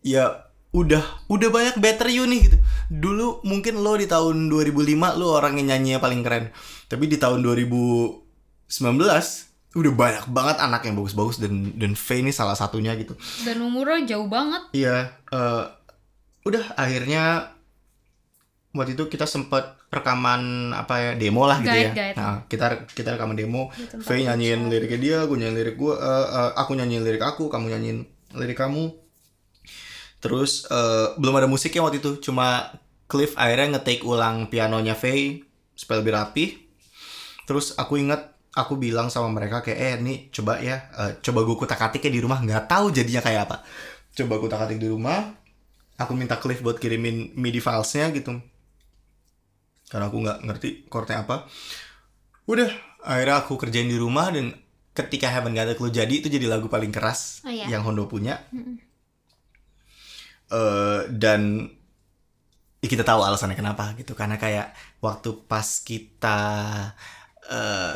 ya 0.03 0.51
udah 0.75 1.03
udah 1.31 1.49
banyak 1.51 1.77
better 1.79 2.11
you 2.11 2.27
nih 2.27 2.51
gitu. 2.51 2.59
Dulu 2.91 3.47
mungkin 3.47 3.79
lo 3.83 3.95
di 3.95 4.11
tahun 4.11 4.51
2005 4.51 5.19
lo 5.19 5.35
orang 5.35 5.59
yang 5.63 5.75
nyanyinya 5.75 6.03
paling 6.03 6.23
keren. 6.27 6.51
Tapi 6.91 7.05
di 7.07 7.19
tahun 7.19 7.43
2019 7.43 8.19
udah 9.79 9.93
banyak 9.95 10.27
banget 10.33 10.57
anak 10.59 10.83
yang 10.89 10.99
bagus-bagus 10.99 11.39
dan 11.39 11.77
dan 11.79 11.95
Faye 11.95 12.27
ini 12.27 12.35
salah 12.35 12.59
satunya 12.59 12.95
gitu. 12.99 13.15
Dan 13.47 13.63
umurnya 13.63 14.17
jauh 14.17 14.27
banget. 14.27 14.67
Iya, 14.75 15.15
eh, 15.31 15.65
udah 16.43 16.65
akhirnya 16.75 17.55
waktu 18.79 18.95
itu 18.95 19.11
kita 19.11 19.27
sempat 19.27 19.75
rekaman 19.91 20.71
apa 20.71 20.95
ya 21.03 21.11
demo 21.19 21.43
lah 21.51 21.59
gitu 21.59 21.75
ya. 21.75 21.91
Guide, 21.91 21.99
guide. 21.99 22.17
Nah, 22.17 22.47
kita 22.47 22.87
kita 22.95 23.19
rekaman 23.19 23.35
demo. 23.35 23.75
Faye 23.99 24.23
nyanyiin 24.23 24.71
liriknya 24.71 24.99
dia, 25.03 25.19
gue 25.27 25.35
nyanyiin 25.35 25.59
lirik 25.59 25.77
gue, 25.77 25.95
eh, 25.99 26.27
eh, 26.31 26.51
aku 26.55 26.79
nyanyiin 26.79 27.03
lirik 27.03 27.25
aku, 27.27 27.51
kamu 27.51 27.75
nyanyiin 27.75 27.99
lirik 28.39 28.55
kamu. 28.63 28.95
Terus 30.23 30.71
eh, 30.71 31.07
belum 31.19 31.35
ada 31.43 31.51
musiknya 31.51 31.83
waktu 31.83 31.99
itu, 31.99 32.31
cuma 32.31 32.71
Cliff 33.09 33.33
akhirnya 33.41 33.81
nge-take 33.81 34.05
ulang 34.05 34.47
pianonya 34.53 34.95
Faye 34.95 35.43
supaya 35.75 35.99
lebih 36.05 36.15
rapi. 36.15 36.45
Terus 37.49 37.73
aku 37.75 37.97
ingat 37.97 38.37
aku 38.53 38.77
bilang 38.77 39.09
sama 39.09 39.33
mereka 39.33 39.65
kayak 39.65 39.79
eh 39.81 39.95
nih 40.03 40.19
coba 40.35 40.61
ya 40.61 40.77
eh, 40.93 41.13
coba 41.25 41.41
gue 41.49 41.57
kutak-atiknya 41.57 42.11
di 42.13 42.21
rumah 42.21 42.39
nggak 42.45 42.69
tahu 42.69 42.93
jadinya 42.93 43.25
kayak 43.25 43.49
apa. 43.49 43.57
Coba 44.13 44.37
kutak-atik 44.39 44.79
di 44.79 44.89
rumah. 44.93 45.35
Aku 45.99 46.15
minta 46.15 46.39
Cliff 46.39 46.63
buat 46.63 46.79
kirimin 46.79 47.35
MIDI 47.35 47.59
filesnya 47.59 48.13
gitu. 48.15 48.39
Karena 49.89 50.13
aku 50.13 50.17
nggak 50.21 50.39
ngerti 50.45 50.69
chordnya 50.87 51.25
apa. 51.25 51.49
Udah 52.45 52.69
akhirnya 53.05 53.37
aku 53.41 53.57
kerjain 53.57 53.89
di 53.89 53.97
rumah 53.97 54.29
dan 54.29 54.53
ketika 54.93 55.31
Haven't 55.31 55.55
Got 55.55 55.71
a 55.71 55.75
Clue 55.79 55.95
jadi 55.95 56.11
itu 56.11 56.27
jadi 56.27 56.51
lagu 56.51 56.67
paling 56.67 56.91
keras 56.91 57.41
Oh, 57.47 57.53
iya. 57.53 57.71
yang 57.71 57.87
Hondo 57.87 58.11
punya 58.11 58.43
Eh, 60.49 61.01
dan 61.13 61.69
ya 62.81 62.89
kita 62.89 63.05
tahu 63.05 63.21
alasannya 63.21 63.53
kenapa 63.55 63.93
gitu 64.01 64.17
karena 64.17 64.41
kayak 64.41 64.73
waktu 65.05 65.45
pas 65.45 65.83
kita 65.85 66.39
eh 67.47 67.95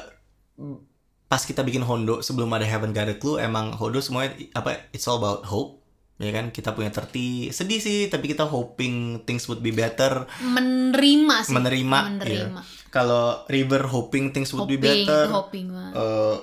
pas 1.26 1.42
kita 1.42 1.64
bikin 1.64 1.80
Hondo 1.80 2.20
sebelum 2.20 2.52
ada 2.52 2.68
Haven't 2.68 2.92
Got 2.92 3.08
a 3.08 3.16
Clue 3.16 3.40
emang 3.40 3.72
Hondo 3.72 4.04
semuanya 4.04 4.36
apa 4.52 4.86
it's 4.92 5.08
all 5.08 5.16
about 5.16 5.48
hope 5.48 5.81
ya 6.22 6.30
kan 6.30 6.54
kita 6.54 6.70
punya 6.78 6.94
terti 6.94 7.50
sedih 7.50 7.82
sih 7.82 8.06
tapi 8.06 8.30
kita 8.30 8.46
hoping 8.46 9.26
things 9.26 9.50
would 9.50 9.58
be 9.58 9.74
better. 9.74 10.30
Menerima 10.38 11.36
sih. 11.42 11.52
Menerima, 11.52 11.98
menerima. 12.22 12.60
Iya. 12.62 12.80
kalau 12.92 13.42
River 13.48 13.88
hoping 13.88 14.30
things 14.36 14.52
would 14.54 14.68
be 14.68 14.76
hoping 14.78 15.08
better 15.08 15.24
hoping 15.32 15.66
eh, 15.74 16.36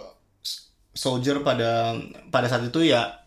soldier 0.92 1.40
pada 1.46 1.96
pada 2.28 2.52
saat 2.52 2.68
itu 2.68 2.84
ya 2.84 3.24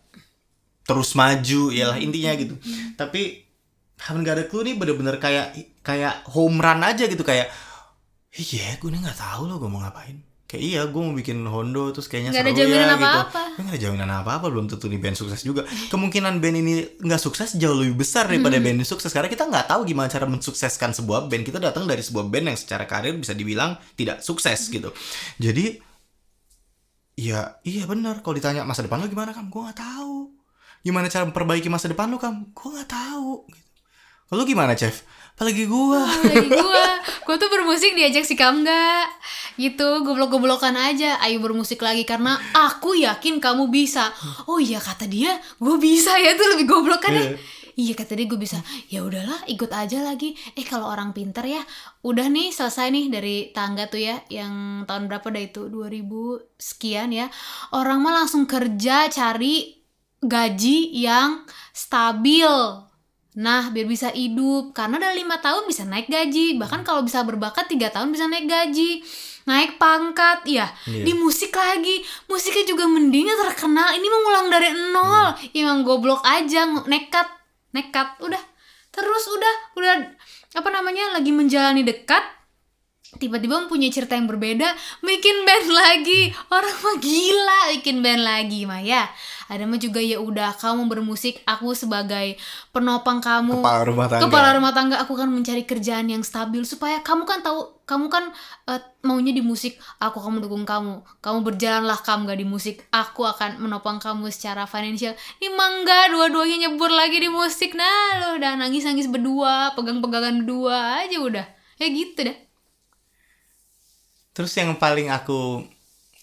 terus 0.83 1.15
maju 1.15 1.71
ya 1.71 1.95
lah 1.95 1.97
intinya 1.97 2.31
gitu. 2.37 2.53
Tapi 2.99 3.43
Haven't 4.03 4.27
Got 4.27 4.43
a 4.43 4.45
Clue 4.51 4.67
nih 4.67 4.75
bener-bener 4.75 5.15
kayak 5.15 5.55
kayak 5.79 6.27
home 6.27 6.59
run 6.59 6.83
aja 6.83 7.07
gitu 7.07 7.23
kayak 7.23 7.47
iya 8.35 8.75
gue 8.81 8.89
nih 8.89 8.99
nggak 8.99 9.19
tahu 9.19 9.45
loh 9.45 9.61
gue 9.61 9.69
mau 9.69 9.79
ngapain 9.79 10.32
kayak 10.53 10.61
iya 10.63 10.81
gue 10.85 11.01
mau 11.01 11.11
bikin 11.11 11.41
Hondo 11.43 11.89
terus 11.89 12.05
kayaknya 12.05 12.29
Nggak 12.29 12.45
ada 12.45 12.53
jaminan 12.53 12.77
ya, 12.77 12.93
gitu 12.93 13.01
apa-apa. 13.01 13.41
Tapi 13.43 13.59
nggak 13.59 13.73
ada 13.73 13.81
jaminan 13.81 14.09
apa-apa 14.13 14.45
belum 14.47 14.65
tentu 14.69 14.85
nih 14.85 15.01
band 15.01 15.17
sukses 15.17 15.41
juga 15.41 15.61
kemungkinan 15.89 16.33
band 16.37 16.55
ini 16.55 16.73
nggak 17.01 17.17
sukses 17.17 17.49
jauh 17.53 17.73
lebih 17.73 17.97
besar 17.99 18.29
daripada 18.29 18.55
Hmm. 18.55 18.63
band 18.63 18.77
ini 18.77 18.85
sukses 18.85 19.09
karena 19.09 19.25
kita 19.25 19.43
nggak 19.43 19.65
tahu 19.65 19.81
gimana 19.83 20.05
cara 20.05 20.23
mensukseskan 20.23 20.93
sebuah 20.93 21.25
band 21.25 21.43
kita 21.43 21.57
datang 21.57 21.83
dari 21.83 21.99
sebuah 21.99 22.29
band 22.29 22.45
yang 22.47 22.57
secara 22.57 22.85
karir 22.85 23.17
bisa 23.17 23.33
dibilang 23.33 23.73
tidak 23.95 24.21
sukses 24.21 24.69
Hmm. 24.69 24.73
gitu 24.73 24.89
jadi 25.41 25.81
Iya, 27.13 27.61
iya 27.61 27.85
benar. 27.85 28.25
Kalau 28.25 28.33
ditanya 28.33 28.65
masa 28.65 28.81
depan 28.81 28.97
lo 28.97 29.05
gimana 29.05 29.29
kam? 29.29 29.45
Gue 29.45 29.61
nggak 29.61 29.77
tahu. 29.77 30.33
Gimana 30.81 31.05
cara 31.07 31.29
memperbaiki 31.29 31.69
masa 31.69 31.85
depan 31.85 32.09
lo 32.09 32.17
kam? 32.17 32.49
Gue 32.51 32.73
nggak 32.73 32.89
tahu. 32.89 33.45
Gitu. 33.45 33.69
Kalau 34.25 34.41
lu 34.41 34.49
gimana, 34.49 34.73
Chef? 34.73 35.05
Apalagi 35.33 35.65
gue. 35.65 36.01
lagi 36.29 36.45
gue 36.45 36.85
gue 37.25 37.35
tuh 37.41 37.49
bermusik 37.49 37.97
diajak 37.97 38.21
si 38.21 38.37
Kamga. 38.37 39.09
Gitu 39.57 40.05
goblok-goblokan 40.05 40.77
aja. 40.77 41.17
Ayo 41.25 41.41
bermusik 41.41 41.81
lagi 41.81 42.05
karena 42.05 42.37
aku 42.53 42.93
yakin 42.93 43.41
kamu 43.41 43.73
bisa. 43.73 44.13
Oh 44.45 44.61
iya 44.61 44.77
kata 44.77 45.09
dia 45.09 45.33
gue 45.57 45.75
bisa 45.81 46.13
ya. 46.21 46.37
Tuh 46.37 46.53
lebih 46.53 46.69
goblok 46.69 47.01
kan 47.01 47.17
ya. 47.17 47.25
Iya. 47.25 47.37
iya 47.73 47.93
kata 47.97 48.13
dia 48.13 48.29
gue 48.29 48.37
bisa. 48.37 48.61
Ya 48.93 49.01
udahlah 49.01 49.41
ikut 49.49 49.73
aja 49.73 50.05
lagi. 50.05 50.37
Eh 50.53 50.61
kalau 50.61 50.85
orang 50.85 51.17
pinter 51.17 51.41
ya 51.49 51.65
udah 52.05 52.29
nih 52.29 52.53
selesai 52.53 52.93
nih 52.93 53.05
dari 53.09 53.35
tangga 53.49 53.89
tuh 53.89 54.05
ya 54.05 54.21
yang 54.29 54.85
tahun 54.85 55.09
berapa 55.09 55.33
dah 55.33 55.43
itu? 55.49 55.65
2000 55.65 56.61
sekian 56.61 57.09
ya. 57.09 57.25
Orang 57.73 58.05
mah 58.05 58.21
langsung 58.21 58.45
kerja 58.45 59.09
cari 59.09 59.81
gaji 60.21 60.93
yang 60.93 61.43
stabil 61.73 62.47
Nah, 63.33 63.73
biar 63.73 63.89
bisa 63.89 64.13
hidup, 64.13 64.77
karena 64.77 65.01
udah 65.01 65.13
lima 65.17 65.41
tahun 65.41 65.65
bisa 65.65 65.89
naik 65.89 66.05
gaji, 66.05 66.61
bahkan 66.61 66.85
kalau 66.85 67.01
bisa 67.01 67.25
berbakat 67.25 67.65
tiga 67.65 67.89
tahun 67.89 68.13
bisa 68.13 68.29
naik 68.29 68.45
gaji, 68.45 69.01
naik 69.49 69.81
pangkat, 69.81 70.45
ya 70.45 70.69
Iya. 70.85 71.01
di 71.01 71.13
musik 71.17 71.49
lagi, 71.49 72.05
musiknya 72.29 72.69
juga 72.69 72.85
mendingnya 72.85 73.33
terkenal. 73.49 73.97
Ini 73.97 74.05
mengulang 74.05 74.47
dari 74.53 74.69
nol, 74.93 75.33
emang 75.57 75.81
goblok 75.81 76.21
aja, 76.21 76.69
nekat, 76.85 77.25
nekat, 77.73 78.21
udah, 78.21 78.39
terus 78.93 79.23
udah, 79.25 79.55
udah 79.81 79.95
apa 80.53 80.69
namanya 80.69 81.17
lagi 81.17 81.33
menjalani 81.33 81.81
dekat, 81.81 82.21
tiba-tiba 83.17 83.65
mempunyai 83.65 83.93
cerita 83.93 84.17
yang 84.17 84.25
berbeda, 84.25 84.67
bikin 85.01 85.45
band 85.45 85.67
lagi, 85.69 86.33
orang 86.49 86.77
mah 86.81 86.97
gila 86.97 87.59
bikin 87.77 87.97
band 88.01 88.21
lagi, 88.23 88.59
mah 88.65 88.81
ya. 88.81 89.09
Ada 89.51 89.67
mah 89.67 89.77
juga 89.77 89.99
ya 89.99 90.17
udah 90.23 90.55
kamu 90.55 90.87
bermusik, 90.87 91.43
aku 91.43 91.75
sebagai 91.75 92.39
penopang 92.71 93.19
kamu. 93.19 93.61
Kepala 93.61 93.83
rumah 93.83 94.07
tangga. 94.09 94.23
kepala 94.25 94.49
rumah 94.55 94.73
tangga 94.73 94.95
aku 95.03 95.13
kan 95.19 95.29
mencari 95.29 95.67
kerjaan 95.67 96.09
yang 96.09 96.23
stabil 96.23 96.63
supaya 96.63 97.03
kamu 97.03 97.27
kan 97.27 97.43
tahu 97.43 97.75
kamu 97.83 98.07
kan 98.07 98.31
eh, 98.71 98.79
maunya 99.03 99.35
di 99.35 99.43
musik 99.43 99.75
aku 99.99 100.23
kamu 100.23 100.47
dukung 100.47 100.63
kamu. 100.63 101.03
Kamu 101.19 101.43
berjalanlah 101.43 101.99
kamu 101.99 102.31
gak 102.31 102.39
di 102.39 102.47
musik 102.47 102.75
aku 102.89 103.27
akan 103.27 103.59
menopang 103.59 103.99
kamu 103.99 104.31
secara 104.31 104.63
financial 104.63 105.13
ini 105.43 105.51
mangga 105.51 106.07
dua-duanya 106.09 106.67
nyebur 106.69 106.89
lagi 106.89 107.19
di 107.19 107.29
musik. 107.29 107.75
Nah 107.75 108.23
lo 108.23 108.27
udah 108.39 108.55
nangis-nangis 108.57 109.11
berdua 109.11 109.75
pegang-pegangan 109.75 110.41
berdua 110.41 111.03
aja 111.03 111.19
udah. 111.19 111.45
Ya 111.77 111.91
gitu 111.91 112.31
dah 112.31 112.37
Terus 114.33 114.51
yang 114.57 114.75
paling 114.81 115.13
aku 115.13 115.63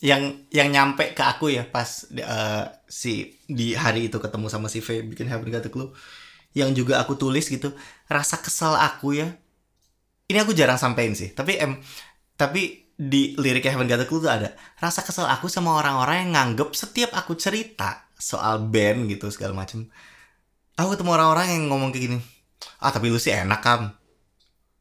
yang 0.01 0.49
yang 0.49 0.69
nyampe 0.73 1.13
ke 1.13 1.23
aku 1.23 1.53
ya 1.53 1.65
pas 1.65 2.09
eh, 2.11 2.65
si 2.89 3.37
di 3.47 3.77
hari 3.77 4.09
itu 4.09 4.17
ketemu 4.17 4.47
sama 4.49 4.67
si 4.73 4.81
V 4.81 5.07
bikin 5.13 5.29
Haven't 5.29 5.53
Got 5.53 5.69
a 5.69 5.71
yang 6.51 6.75
juga 6.75 6.99
aku 6.99 7.15
tulis 7.15 7.47
gitu 7.47 7.71
rasa 8.11 8.41
kesal 8.43 8.75
aku 8.75 9.15
ya. 9.15 9.29
Ini 10.31 10.47
aku 10.47 10.55
jarang 10.55 10.79
sampein 10.79 11.15
sih 11.15 11.31
tapi 11.37 11.59
em 11.61 11.79
tapi 12.35 12.91
di 12.97 13.37
lirik 13.39 13.65
Haven't 13.69 13.89
Got 13.93 14.03
a 14.03 14.07
tuh 14.09 14.27
ada 14.27 14.49
rasa 14.81 15.07
kesal 15.07 15.29
aku 15.31 15.47
sama 15.47 15.77
orang-orang 15.79 16.27
yang 16.27 16.31
nganggep 16.35 16.75
setiap 16.75 17.15
aku 17.15 17.37
cerita 17.37 18.11
soal 18.19 18.67
band 18.67 19.09
gitu 19.09 19.29
segala 19.31 19.55
macem. 19.55 19.87
Aku 20.81 20.97
ketemu 20.97 21.13
orang-orang 21.13 21.47
yang 21.55 21.63
ngomong 21.69 21.93
kayak 21.93 22.05
gini 22.09 22.19
ah 22.81 22.91
tapi 22.93 23.13
lu 23.13 23.21
sih 23.21 23.33
enak 23.33 23.61
kam 23.61 23.93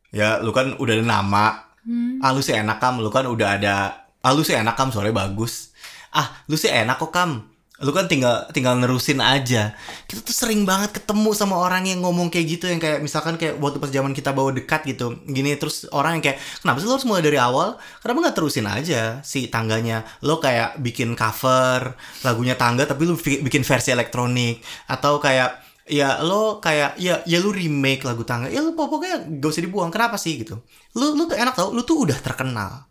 ya 0.09 0.39
lu 0.41 0.51
kan 0.55 0.75
udah 0.79 0.93
ada 1.00 1.05
nama 1.05 1.69
Hmm. 1.86 2.19
ah 2.19 2.31
lu 2.36 2.41
sih 2.43 2.55
enak 2.55 2.77
kam. 2.81 3.00
Lu 3.00 3.12
kan 3.12 3.27
udah 3.27 3.59
ada 3.59 3.75
ah 4.19 4.31
lu 4.36 4.43
sih 4.43 4.55
enak 4.55 4.75
kam. 4.75 4.91
Suaranya 4.91 5.27
bagus. 5.27 5.71
Ah 6.12 6.43
lu 6.50 6.55
sih 6.59 6.71
enak 6.71 7.00
kok 7.00 7.12
kam. 7.13 7.50
Lu 7.79 7.95
kan 7.95 8.12
tinggal 8.12 8.43
tinggal 8.51 8.75
nerusin 8.75 9.24
aja. 9.24 9.71
Kita 10.03 10.19
tuh 10.19 10.36
sering 10.36 10.67
banget 10.67 11.00
ketemu 11.00 11.31
sama 11.31 11.55
orang 11.55 11.88
yang 11.88 12.03
ngomong 12.03 12.27
kayak 12.27 12.59
gitu 12.59 12.67
yang 12.67 12.75
kayak 12.75 13.00
misalkan 13.00 13.39
kayak 13.39 13.55
waktu 13.55 13.79
pas 13.79 13.88
zaman 13.88 14.12
kita 14.12 14.36
bawa 14.36 14.51
dekat 14.51 14.83
gitu. 14.83 15.15
Gini 15.24 15.55
terus 15.55 15.88
orang 15.95 16.19
yang 16.19 16.24
kayak 16.27 16.43
kenapa 16.59 16.83
sih 16.83 16.88
lo 16.91 17.00
harus 17.00 17.07
mulai 17.07 17.24
dari 17.24 17.39
awal? 17.39 17.79
Kenapa 18.03 18.27
nggak 18.27 18.36
terusin 18.36 18.67
aja 18.67 19.24
si 19.24 19.48
tangganya? 19.48 20.03
Lo 20.19 20.43
kayak 20.43 20.83
bikin 20.83 21.15
cover 21.15 21.95
lagunya 22.27 22.59
tangga 22.59 22.83
tapi 22.83 23.07
lu 23.07 23.15
bikin 23.15 23.63
versi 23.63 23.95
elektronik. 23.95 24.59
Atau 24.91 25.24
kayak 25.24 25.69
ya 25.89 26.22
lo 26.22 26.62
kayak 26.62 27.01
ya 27.01 27.25
ya 27.25 27.38
lu 27.41 27.50
remake 27.50 28.05
lagu 28.05 28.22
tangga. 28.22 28.48
Ya 28.53 28.62
lu 28.62 28.77
pokoknya 28.77 29.25
gak 29.41 29.50
usah 29.50 29.65
dibuang. 29.65 29.89
Kenapa 29.89 30.15
sih 30.22 30.38
gitu? 30.38 30.62
Lu 30.93 31.17
lu 31.17 31.25
tuh 31.25 31.36
enak 31.36 31.58
tau 31.58 31.74
lu 31.74 31.81
tuh 31.81 32.05
udah 32.05 32.19
terkenal. 32.22 32.86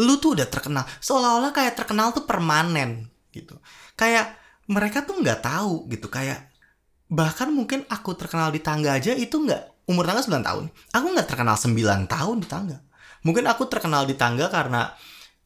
Lu 0.00 0.16
tuh 0.16 0.34
udah 0.34 0.48
terkenal. 0.48 0.88
Seolah-olah 1.04 1.52
kayak 1.52 1.76
terkenal 1.76 2.16
tuh 2.16 2.24
permanen 2.24 3.12
gitu. 3.30 3.60
Kayak 3.94 4.40
mereka 4.66 5.04
tuh 5.04 5.20
nggak 5.20 5.44
tahu 5.44 5.86
gitu. 5.92 6.08
Kayak 6.08 6.48
bahkan 7.12 7.52
mungkin 7.52 7.84
aku 7.92 8.16
terkenal 8.16 8.48
di 8.48 8.64
tangga 8.64 8.96
aja 8.96 9.12
itu 9.12 9.36
nggak 9.36 9.84
umur 9.90 10.08
tangga 10.08 10.24
9 10.24 10.40
tahun. 10.40 10.64
Aku 10.96 11.06
nggak 11.12 11.28
terkenal 11.28 11.56
9 11.60 12.08
tahun 12.08 12.36
di 12.40 12.48
tangga. 12.48 12.78
Mungkin 13.20 13.44
aku 13.44 13.68
terkenal 13.68 14.08
di 14.08 14.16
tangga 14.16 14.48
karena 14.48 14.88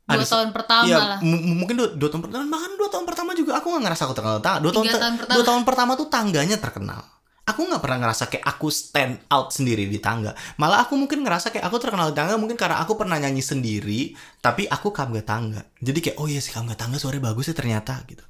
dua 0.04 0.20
ada 0.20 0.24
tahun 0.28 0.50
pertama 0.52 0.84
Iya, 0.84 0.98
lah. 1.00 1.18
mungkin 1.24 1.74
dua, 1.80 1.88
dua 1.96 2.08
tahun 2.12 2.22
pertama 2.28 2.44
bahkan 2.52 2.72
dua 2.76 2.88
tahun 2.92 3.04
pertama 3.08 3.30
juga 3.32 3.56
aku 3.56 3.66
nggak 3.72 3.82
ngerasa 3.88 4.02
aku 4.04 4.14
terkenal. 4.14 4.38
Dua 4.60 4.72
tahun, 4.72 4.86
ter- 4.92 5.00
tahun 5.00 5.16
pertama. 5.16 5.36
dua 5.40 5.44
tahun 5.48 5.62
pertama 5.64 5.90
tuh 5.96 6.08
tangganya 6.12 6.56
terkenal. 6.60 7.02
Aku 7.44 7.60
nggak 7.60 7.80
pernah 7.84 7.98
ngerasa 8.00 8.32
kayak 8.32 8.44
aku 8.48 8.72
stand 8.72 9.20
out 9.28 9.52
sendiri 9.52 9.84
di 9.84 10.00
tangga. 10.00 10.32
Malah 10.56 10.88
aku 10.88 10.96
mungkin 10.96 11.20
ngerasa 11.20 11.52
kayak 11.52 11.68
aku 11.68 11.76
terkenal 11.76 12.08
di 12.08 12.16
tangga 12.16 12.40
mungkin 12.40 12.56
karena 12.56 12.80
aku 12.80 12.96
pernah 12.96 13.20
nyanyi 13.20 13.44
sendiri 13.44 14.16
tapi 14.40 14.64
aku 14.64 14.88
kamga 14.92 15.20
tangga. 15.20 15.60
Jadi 15.76 15.98
kayak 16.00 16.16
oh 16.20 16.24
iya 16.24 16.40
sih 16.40 16.56
kamga 16.56 16.72
tangga 16.72 16.96
suaranya 16.96 17.28
bagus 17.28 17.52
ya 17.52 17.56
ternyata 17.56 18.00
gitu. 18.08 18.24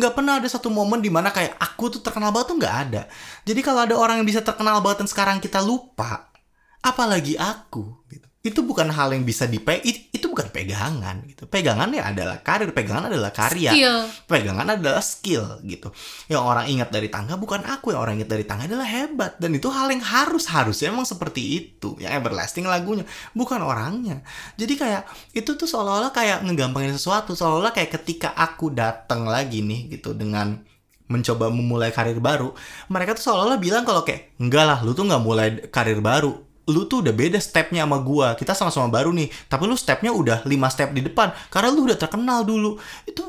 Nggak 0.00 0.12
pernah 0.16 0.40
ada 0.40 0.48
satu 0.48 0.72
momen 0.72 1.04
di 1.04 1.12
mana 1.12 1.28
kayak 1.28 1.60
aku 1.60 1.92
tuh 1.92 2.00
terkenal 2.00 2.32
banget 2.32 2.52
tuh 2.52 2.56
nggak 2.56 2.76
ada. 2.88 3.02
Jadi 3.44 3.60
kalau 3.60 3.84
ada 3.84 3.96
orang 4.00 4.24
yang 4.24 4.28
bisa 4.28 4.40
terkenal 4.40 4.80
banget 4.80 5.04
dan 5.04 5.08
sekarang 5.12 5.36
kita 5.44 5.60
lupa 5.60 6.32
apalagi 6.80 7.36
aku 7.36 8.00
gitu 8.08 8.28
itu 8.44 8.60
bukan 8.60 8.92
hal 8.92 9.08
yang 9.16 9.24
bisa 9.24 9.48
dipe 9.48 9.72
it- 9.80 10.12
itu 10.12 10.28
bukan 10.28 10.52
pegangan 10.52 11.24
gitu. 11.24 11.48
Pegangan 11.48 11.88
ya 11.88 12.12
adalah 12.12 12.44
karir 12.44 12.76
pegangan 12.76 13.08
adalah 13.08 13.32
karya. 13.32 13.72
Skill. 13.72 13.98
pegangan 14.28 14.66
adalah 14.68 15.00
skill 15.00 15.64
gitu. 15.64 15.88
Yang 16.28 16.42
orang 16.44 16.66
ingat 16.68 16.92
dari 16.92 17.08
tangga 17.08 17.40
bukan 17.40 17.64
aku 17.64 17.96
yang 17.96 18.04
orang 18.04 18.20
ingat 18.20 18.36
dari 18.36 18.44
tangga 18.44 18.68
adalah 18.68 18.84
hebat. 18.84 19.40
Dan 19.40 19.56
itu 19.56 19.72
hal 19.72 19.88
yang 19.88 20.04
harus 20.04 20.44
harusnya 20.52 20.92
emang 20.92 21.08
seperti 21.08 21.40
itu. 21.56 21.96
Yang 21.96 22.20
everlasting 22.20 22.68
lagunya 22.68 23.08
bukan 23.32 23.64
orangnya. 23.64 24.20
Jadi 24.60 24.76
kayak 24.76 25.08
itu 25.32 25.56
tuh 25.56 25.64
seolah-olah 25.64 26.12
kayak 26.12 26.44
ngegampangin 26.44 27.00
sesuatu. 27.00 27.32
Seolah-olah 27.32 27.72
kayak 27.72 27.96
ketika 27.96 28.36
aku 28.36 28.68
datang 28.76 29.24
lagi 29.24 29.64
nih 29.64 29.96
gitu 29.96 30.12
dengan 30.12 30.60
mencoba 31.04 31.52
memulai 31.52 31.92
karir 31.92 32.16
baru 32.16 32.56
mereka 32.88 33.12
tuh 33.12 33.28
seolah-olah 33.28 33.60
bilang 33.60 33.84
kalau 33.84 34.08
kayak 34.08 34.36
enggak 34.40 34.64
lah 34.64 34.80
lu 34.80 34.96
tuh 34.96 35.04
nggak 35.04 35.20
mulai 35.20 35.48
karir 35.68 36.00
baru 36.00 36.32
lu 36.68 36.88
tuh 36.88 37.04
udah 37.04 37.12
beda 37.12 37.36
stepnya 37.40 37.84
sama 37.84 38.00
gua 38.00 38.32
kita 38.38 38.56
sama-sama 38.56 38.88
baru 38.88 39.12
nih 39.12 39.28
tapi 39.48 39.68
lu 39.68 39.76
stepnya 39.76 40.10
udah 40.12 40.44
5 40.46 40.74
step 40.74 40.90
di 40.96 41.04
depan 41.04 41.32
karena 41.52 41.68
lu 41.72 41.84
udah 41.88 41.98
terkenal 41.98 42.46
dulu 42.46 42.80
itu 43.04 43.24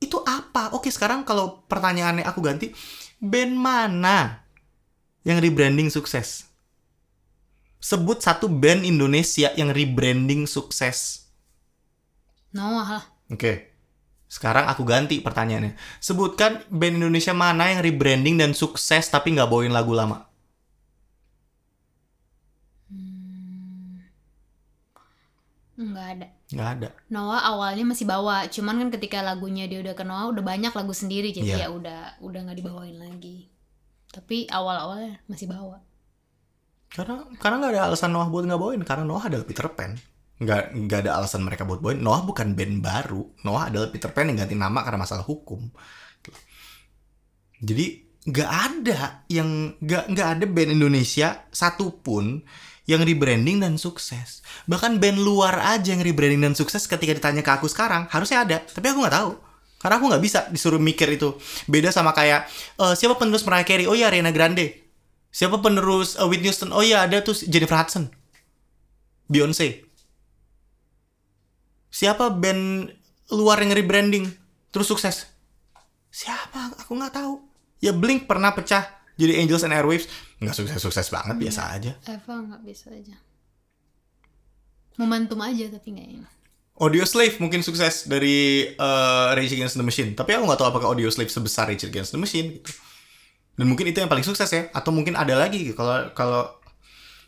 itu 0.00 0.16
apa 0.24 0.74
oke 0.74 0.88
sekarang 0.88 1.22
kalau 1.22 1.62
pertanyaannya 1.70 2.26
aku 2.26 2.40
ganti 2.42 2.72
band 3.20 3.54
mana 3.54 4.42
yang 5.22 5.38
rebranding 5.38 5.92
sukses 5.92 6.48
sebut 7.78 8.18
satu 8.18 8.50
band 8.50 8.82
Indonesia 8.82 9.52
yang 9.54 9.70
rebranding 9.70 10.48
sukses 10.48 11.20
Noah 12.50 12.88
lah. 12.98 13.04
Oke. 13.30 13.70
Sekarang 14.30 14.70
aku 14.70 14.86
ganti 14.86 15.18
pertanyaannya. 15.22 15.74
Sebutkan 15.98 16.66
band 16.70 17.02
Indonesia 17.02 17.34
mana 17.34 17.70
yang 17.74 17.82
rebranding 17.82 18.38
dan 18.38 18.54
sukses 18.54 19.10
tapi 19.10 19.34
nggak 19.34 19.50
bawain 19.50 19.74
lagu 19.74 19.94
lama. 19.94 20.29
Nggak 25.80 26.06
ada. 26.12 26.26
Nggak 26.52 26.68
ada. 26.76 26.88
Noah 27.08 27.40
awalnya 27.48 27.84
masih 27.88 28.04
bawa, 28.04 28.44
cuman 28.52 28.84
kan 28.84 28.88
ketika 29.00 29.24
lagunya 29.24 29.64
dia 29.64 29.80
udah 29.80 29.96
ke 29.96 30.04
Noah 30.04 30.28
udah 30.28 30.44
banyak 30.44 30.76
lagu 30.76 30.92
sendiri 30.92 31.32
jadi 31.32 31.56
Iya. 31.56 31.58
ya 31.64 31.68
udah 31.72 32.00
udah 32.20 32.40
nggak 32.44 32.58
dibawain 32.60 33.00
lagi. 33.00 33.48
Tapi 34.12 34.44
awal-awalnya 34.52 35.24
masih 35.24 35.48
bawa. 35.48 35.80
Karena 36.92 37.24
karena 37.40 37.56
nggak 37.64 37.72
ada 37.72 37.82
alasan 37.88 38.12
Noah 38.12 38.28
buat 38.28 38.44
nggak 38.44 38.60
bawain 38.60 38.82
karena 38.84 39.08
Noah 39.08 39.24
adalah 39.32 39.46
Peter 39.48 39.64
Pan. 39.72 39.96
Nggak 40.40 40.62
nggak 40.76 40.98
ada 41.08 41.10
alasan 41.16 41.40
mereka 41.48 41.64
buat 41.64 41.80
bawain. 41.80 42.02
Noah 42.02 42.28
bukan 42.28 42.52
band 42.52 42.84
baru. 42.84 43.22
Noah 43.48 43.72
adalah 43.72 43.88
Peter 43.88 44.12
Pan 44.12 44.28
yang 44.28 44.36
ganti 44.36 44.58
nama 44.58 44.84
karena 44.84 45.00
masalah 45.00 45.24
hukum. 45.24 45.64
Jadi 47.60 47.86
nggak 48.20 48.50
ada 48.52 49.24
yang 49.32 49.80
nggak 49.80 50.04
nggak 50.12 50.28
ada 50.28 50.44
band 50.44 50.70
Indonesia 50.76 51.48
satupun 51.48 52.44
yang 52.88 53.04
rebranding 53.04 53.60
dan 53.60 53.76
sukses. 53.76 54.44
Bahkan 54.68 55.00
band 55.00 55.20
luar 55.20 55.60
aja 55.76 55.92
yang 55.92 56.04
rebranding 56.04 56.40
dan 56.40 56.54
sukses 56.56 56.84
ketika 56.88 57.12
ditanya 57.16 57.44
ke 57.44 57.50
aku 57.52 57.66
sekarang 57.68 58.08
harusnya 58.08 58.44
ada, 58.44 58.58
tapi 58.60 58.92
aku 58.92 59.04
nggak 59.04 59.16
tahu. 59.16 59.32
Karena 59.80 59.96
aku 59.96 60.04
nggak 60.12 60.22
bisa 60.22 60.38
disuruh 60.52 60.76
mikir 60.76 61.08
itu. 61.08 61.32
Beda 61.64 61.88
sama 61.88 62.12
kayak 62.12 62.44
eh, 62.76 62.94
siapa 62.94 63.16
penerus 63.16 63.48
Mariah 63.48 63.64
Carey? 63.64 63.88
Oh 63.88 63.96
ya 63.96 64.12
Ariana 64.12 64.28
Grande. 64.28 64.76
Siapa 65.32 65.56
penerus 65.64 66.20
eh, 66.20 66.26
Whitney 66.28 66.52
Houston? 66.52 66.68
Oh 66.76 66.84
ya 66.84 67.08
ada 67.08 67.24
tuh 67.24 67.32
Jennifer 67.48 67.80
Hudson. 67.80 68.12
Beyonce. 69.32 69.88
Siapa 71.88 72.28
band 72.28 72.92
luar 73.32 73.64
yang 73.64 73.72
rebranding 73.72 74.28
terus 74.68 74.92
sukses? 74.92 75.32
Siapa? 76.12 76.76
Aku 76.84 76.92
nggak 76.92 77.16
tahu. 77.16 77.40
Ya 77.80 77.96
Blink 77.96 78.28
pernah 78.28 78.52
pecah 78.52 78.99
jadi 79.20 79.44
Angels 79.44 79.68
and 79.68 79.76
Airwaves 79.76 80.08
nggak 80.40 80.56
sukses-sukses 80.56 81.12
banget 81.12 81.36
biasa 81.36 81.60
aja. 81.76 81.92
Eva 82.08 82.34
nggak 82.40 82.62
bisa 82.64 82.88
aja. 82.88 83.16
Momentum 84.96 85.36
aja 85.44 85.68
tapi 85.68 85.92
nggak 85.92 86.08
ini. 86.08 86.24
Audio 86.80 87.04
Slave 87.04 87.36
mungkin 87.44 87.60
sukses 87.60 88.08
dari 88.08 88.72
eh, 88.72 89.28
Rage 89.36 89.52
Against 89.52 89.76
the 89.76 89.84
Machine. 89.84 90.16
Tapi 90.16 90.32
aku 90.32 90.48
nggak 90.48 90.58
tahu 90.64 90.68
apakah 90.72 90.88
Audio 90.96 91.12
Slave 91.12 91.28
sebesar 91.28 91.68
Rage 91.68 91.84
Against 91.84 92.16
the 92.16 92.20
Machine 92.20 92.56
gitu. 92.56 92.72
Dan 93.60 93.68
mungkin 93.68 93.92
itu 93.92 94.00
yang 94.00 94.08
paling 94.08 94.24
sukses 94.24 94.48
ya. 94.48 94.72
Atau 94.72 94.88
mungkin 94.88 95.12
ada 95.12 95.36
lagi. 95.36 95.76
Kalau 95.76 96.08
kalau 96.16 96.56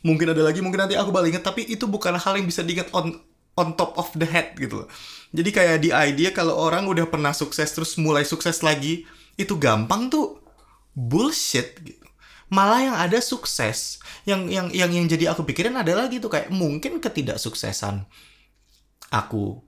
mungkin 0.01 0.33
ada 0.33 0.41
lagi 0.41 0.65
mungkin 0.65 0.89
nanti 0.89 0.97
aku 0.97 1.13
balik 1.13 1.37
ingat. 1.37 1.45
Tapi 1.45 1.69
itu 1.69 1.85
bukan 1.85 2.17
hal 2.17 2.41
yang 2.41 2.49
bisa 2.49 2.65
diingat 2.65 2.89
on 2.97 3.21
on 3.61 3.77
top 3.77 3.93
of 4.01 4.09
the 4.17 4.25
head 4.25 4.57
gitu 4.57 4.85
loh. 4.85 4.89
Jadi 5.37 5.51
kayak 5.53 5.77
di 5.85 5.93
idea 5.93 6.33
kalau 6.33 6.57
orang 6.57 6.89
udah 6.89 7.05
pernah 7.09 7.37
sukses 7.37 7.69
terus 7.77 8.01
mulai 8.01 8.25
sukses 8.25 8.65
lagi 8.65 9.05
itu 9.37 9.57
gampang 9.57 10.09
tuh 10.13 10.42
bullshit 10.93 11.77
gitu. 11.83 12.05
Malah 12.53 12.81
yang 12.85 12.97
ada 13.01 13.17
sukses, 13.25 13.97
yang 14.29 14.45
yang 14.53 14.69
yang 14.77 14.93
yang 14.93 15.09
jadi 15.09 15.33
aku 15.33 15.49
pikirin 15.49 15.73
adalah 15.73 16.13
gitu 16.13 16.29
kayak 16.29 16.53
mungkin 16.53 17.01
ketidaksuksesan 17.01 18.05
aku 19.09 19.61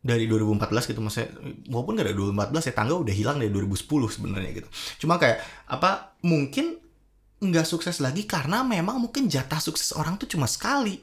dari 0.00 0.24
2014 0.24 0.92
gitu 0.92 1.00
maksudnya 1.04 1.28
walaupun 1.68 2.00
gak 2.00 2.08
ada 2.08 2.16
2014 2.16 2.68
ya 2.72 2.74
tangga 2.76 2.94
udah 2.96 3.12
hilang 3.12 3.36
dari 3.36 3.52
2010 3.52 3.84
sebenarnya 4.16 4.50
gitu 4.56 4.68
cuma 5.04 5.20
kayak 5.20 5.44
apa 5.68 6.16
mungkin 6.24 6.80
nggak 7.40 7.68
sukses 7.68 8.00
lagi 8.00 8.24
karena 8.24 8.64
memang 8.64 8.96
mungkin 9.00 9.28
jatah 9.28 9.60
sukses 9.60 9.92
orang 9.92 10.16
tuh 10.16 10.28
cuma 10.28 10.48
sekali 10.48 11.00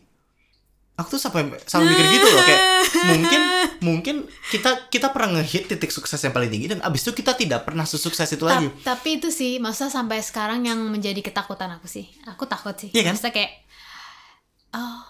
aku 0.98 1.14
tuh 1.14 1.22
sampai 1.22 1.46
sampai 1.70 1.94
mikir 1.94 2.06
gitu 2.10 2.26
loh 2.26 2.42
kayak 2.42 2.64
mungkin 3.14 3.42
mungkin 3.86 4.16
kita 4.50 4.90
kita 4.90 5.14
pernah 5.14 5.38
ngehit 5.38 5.70
titik 5.70 5.94
sukses 5.94 6.18
yang 6.18 6.34
paling 6.34 6.50
tinggi 6.50 6.74
dan 6.74 6.82
abis 6.82 7.06
itu 7.06 7.22
kita 7.22 7.38
tidak 7.38 7.70
pernah 7.70 7.86
sesukses 7.86 8.26
itu 8.34 8.42
Ta- 8.42 8.58
lagi 8.58 8.68
tapi 8.82 9.22
itu 9.22 9.30
sih, 9.30 9.60
masa 9.60 9.92
sampai 9.92 10.24
sekarang 10.24 10.66
yang 10.66 10.80
menjadi 10.88 11.20
ketakutan 11.20 11.70
aku 11.76 11.86
sih. 11.92 12.08
Aku 12.26 12.48
takut 12.48 12.74
sih. 12.78 12.90
Iya 12.96 13.12
kan? 13.12 13.14
Maksudnya 13.20 13.34
kayak, 13.36 13.52
oh, 14.74 15.02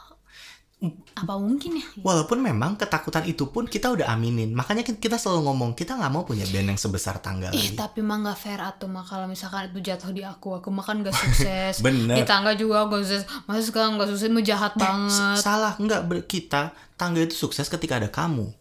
apa 1.12 1.34
mungkin 1.36 1.74
ya? 1.74 1.86
Walaupun 2.00 2.38
memang 2.38 2.78
ketakutan 2.78 3.26
itu 3.26 3.50
pun 3.50 3.66
kita 3.66 3.90
udah 3.90 4.14
aminin. 4.14 4.54
Makanya 4.54 4.86
kan 4.86 4.94
kita 4.94 5.18
selalu 5.18 5.50
ngomong 5.50 5.72
kita 5.74 5.98
nggak 5.98 6.12
mau 6.12 6.22
punya 6.22 6.46
band 6.46 6.70
yang 6.70 6.78
sebesar 6.78 7.18
tangga 7.18 7.50
Ih, 7.50 7.74
lagi. 7.74 7.74
tapi 7.74 8.06
mah 8.06 8.22
nggak 8.22 8.38
fair 8.38 8.62
atuh 8.62 8.86
mah 8.86 9.02
kalau 9.02 9.26
misalkan 9.26 9.68
itu 9.68 9.82
jatuh 9.84 10.14
di 10.14 10.22
aku, 10.22 10.54
aku 10.56 10.70
makan 10.70 11.02
gak 11.02 11.18
sukses. 11.24 11.82
Bener. 11.82 12.14
Di 12.14 12.24
tangga 12.24 12.54
juga 12.54 12.86
gak 12.86 13.02
sukses. 13.02 13.26
Masa 13.44 13.62
sekarang 13.66 13.98
gak 13.98 14.06
sukses, 14.08 14.30
mau 14.30 14.40
jahat 14.40 14.74
S- 14.74 14.80
banget. 14.80 15.38
Salah, 15.40 15.74
enggak 15.76 16.02
ber- 16.06 16.24
kita 16.24 16.70
tangga 16.94 17.20
itu 17.20 17.34
sukses 17.34 17.66
ketika 17.66 17.98
ada 17.98 18.14
kamu. 18.14 18.54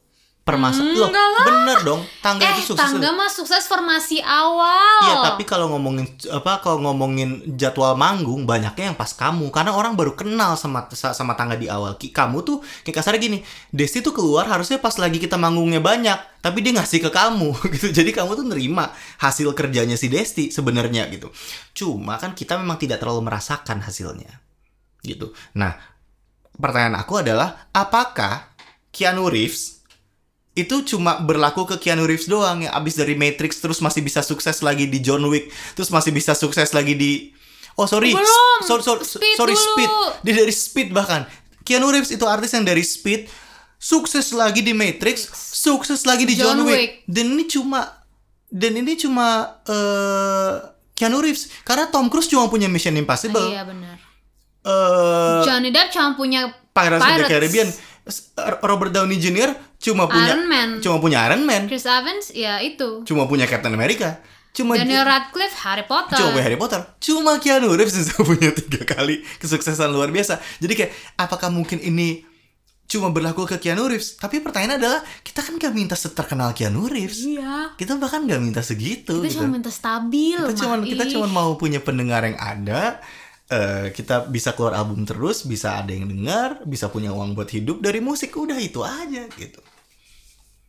Permasalahan 0.47 0.95
Hmm, 0.95 1.03
loh, 1.03 1.11
bener 1.43 1.79
dong. 1.83 2.01
Tangga 2.23 2.47
Eh, 2.47 2.63
itu 2.63 2.71
sukses. 2.71 2.79
tangga 2.79 3.11
mah 3.11 3.27
sukses 3.27 3.67
formasi 3.67 4.23
awal. 4.23 5.03
Iya, 5.03 5.15
tapi 5.27 5.43
kalau 5.43 5.67
ngomongin 5.75 6.07
apa 6.31 6.63
kalau 6.63 6.79
ngomongin 6.81 7.43
jadwal 7.59 7.99
manggung 7.99 8.47
banyaknya 8.47 8.95
yang 8.95 8.97
pas 8.97 9.11
kamu 9.11 9.51
karena 9.51 9.75
orang 9.75 9.99
baru 9.99 10.15
kenal 10.15 10.55
sama 10.55 10.87
sama 10.95 11.35
tangga 11.35 11.59
di 11.59 11.67
awal. 11.67 11.99
Ki- 11.99 12.15
Kamu 12.15 12.47
tuh 12.47 12.63
kayak 12.87 12.95
kasarnya 12.95 13.19
gini, 13.19 13.39
Desti 13.75 13.99
tuh 13.99 14.15
keluar 14.15 14.47
harusnya 14.47 14.79
pas 14.79 14.95
lagi 14.95 15.19
kita 15.19 15.35
manggungnya 15.35 15.83
banyak, 15.83 16.15
tapi 16.39 16.63
dia 16.63 16.79
ngasih 16.79 17.03
ke 17.03 17.11
kamu 17.11 17.51
gitu. 17.75 17.91
Jadi 17.91 18.15
kamu 18.15 18.39
tuh 18.39 18.47
nerima 18.47 18.95
hasil 19.19 19.51
kerjanya 19.51 19.99
si 19.99 20.07
Desti 20.07 20.55
sebenarnya 20.55 21.11
gitu. 21.11 21.27
Cuma 21.75 22.23
kan 22.23 22.39
kita 22.39 22.55
memang 22.55 22.79
tidak 22.79 23.03
terlalu 23.03 23.27
merasakan 23.27 23.83
hasilnya. 23.83 24.31
Gitu. 25.03 25.35
Nah, 25.59 25.75
pertanyaan 26.55 27.03
aku 27.03 27.19
adalah 27.19 27.67
apakah 27.75 28.55
Keanu 28.95 29.27
Reeves 29.27 29.76
itu 30.57 30.81
cuma 30.83 31.21
berlaku 31.21 31.69
ke 31.69 31.77
Keanu 31.79 32.03
Reeves 32.03 32.27
doang 32.27 32.65
yang 32.65 32.73
abis 32.73 32.97
dari 32.97 33.13
Matrix 33.13 33.61
terus 33.61 33.79
masih 33.79 34.01
bisa 34.01 34.21
sukses 34.21 34.59
lagi 34.59 34.89
di 34.89 34.99
John 34.99 35.21
Wick 35.29 35.47
terus 35.73 35.89
masih 35.89 36.11
bisa 36.11 36.33
sukses 36.33 36.73
lagi 36.73 36.97
di 36.97 37.31
oh 37.77 37.85
sorry 37.85 38.11
Belum. 38.11 38.59
Sorry 38.65 38.81
sorry, 38.81 39.05
Speed 39.05 39.37
sorry 39.37 39.53
dulu. 39.53 39.65
Speed 39.69 39.91
dia 40.23 40.35
dari 40.35 40.51
Speed 40.51 40.89
bahkan 40.91 41.29
Keanu 41.61 41.89
Reeves 41.89 42.09
itu 42.09 42.25
artis 42.25 42.51
yang 42.51 42.65
dari 42.65 42.81
Speed 42.81 43.29
sukses 43.77 44.33
lagi 44.33 44.61
di 44.61 44.73
Matrix 44.73 45.29
sukses 45.53 46.03
lagi 46.03 46.25
di 46.25 46.33
John, 46.33 46.57
John 46.57 46.65
Wick. 46.65 47.05
dan 47.05 47.27
ini 47.29 47.45
cuma 47.45 47.93
dan 48.49 48.73
ini 48.75 48.97
cuma 48.97 49.27
eh 49.63 50.55
Keanu 50.95 51.21
Reeves 51.21 51.53
karena 51.61 51.85
Tom 51.87 52.09
Cruise 52.09 52.25
cuma 52.27 52.49
punya 52.49 52.65
Mission 52.67 52.97
Impossible 52.97 53.53
Iya 53.53 53.69
benar. 53.69 54.01
eh 54.63 55.41
Johnny 55.45 55.69
Depp 55.69 55.93
cuma 55.93 56.17
punya 56.17 56.49
Pirates, 56.73 56.97
of 56.97 57.05
the 57.05 57.13
Pirates. 57.13 57.29
Caribbean 57.29 57.69
Robert 58.63 58.91
Downey 58.91 59.19
Jr. 59.19 59.51
cuma 59.79 60.05
punya 60.07 60.33
Iron 60.33 60.47
Man. 60.47 60.69
cuma 60.81 60.97
punya 60.99 61.19
Iron 61.25 61.43
Man 61.43 61.63
Chris 61.67 61.85
Evans 61.85 62.31
ya 62.31 62.59
itu. 62.59 63.05
cuma 63.05 63.25
punya 63.25 63.45
Captain 63.45 63.71
America 63.71 64.19
cuma 64.51 64.73
Daniel 64.75 65.05
Radcliffe 65.05 65.53
Harry 65.63 65.85
Potter. 65.85 66.17
cuma 66.17 66.39
Harry 66.39 66.57
Potter 66.57 66.81
cuma 66.97 67.37
Keanu 67.37 67.73
Reeves 67.73 67.93
yang 68.09 68.23
punya 68.23 68.51
tiga 68.51 68.83
kali 68.87 69.21
kesuksesan 69.37 69.89
luar 69.89 70.09
biasa 70.09 70.41
jadi 70.59 70.73
kayak 70.75 70.93
apakah 71.17 71.49
mungkin 71.49 71.77
ini 71.79 72.25
cuma 72.87 73.11
berlaku 73.11 73.45
ke 73.45 73.59
Keanu 73.59 73.85
Reeves 73.85 74.15
tapi 74.15 74.39
pertanyaan 74.39 74.79
adalah 74.79 75.03
kita 75.21 75.43
kan 75.43 75.59
gak 75.59 75.75
minta 75.75 75.93
seterkenal 75.93 76.55
Keanu 76.55 76.87
Reeves 76.87 77.19
Iya. 77.21 77.75
kita 77.75 77.99
bahkan 77.99 78.25
gak 78.25 78.39
minta 78.39 78.63
segitu 78.63 79.21
Kita 79.21 79.27
gitu. 79.27 79.37
cuma 79.37 79.51
minta 79.53 79.69
stabil. 79.69 80.39
kita 80.39 80.55
cuma 80.57 80.75
kita 80.81 81.05
cuma 81.11 81.27
mau 81.27 81.51
punya 81.55 81.83
pendengar 81.83 82.23
yang 82.23 82.39
ada 82.39 83.03
eh, 83.51 83.93
kita 83.95 84.27
bisa 84.31 84.53
keluar 84.57 84.75
album 84.79 85.07
terus 85.07 85.47
bisa 85.47 85.79
ada 85.81 85.93
yang 85.95 86.07
dengar 86.11 86.63
bisa 86.67 86.91
punya 86.91 87.11
uang 87.15 87.35
buat 87.39 87.51
hidup 87.51 87.79
dari 87.83 88.01
musik 88.03 88.35
udah 88.35 88.59
itu 88.59 88.83
aja 88.83 89.27
gitu 89.39 89.61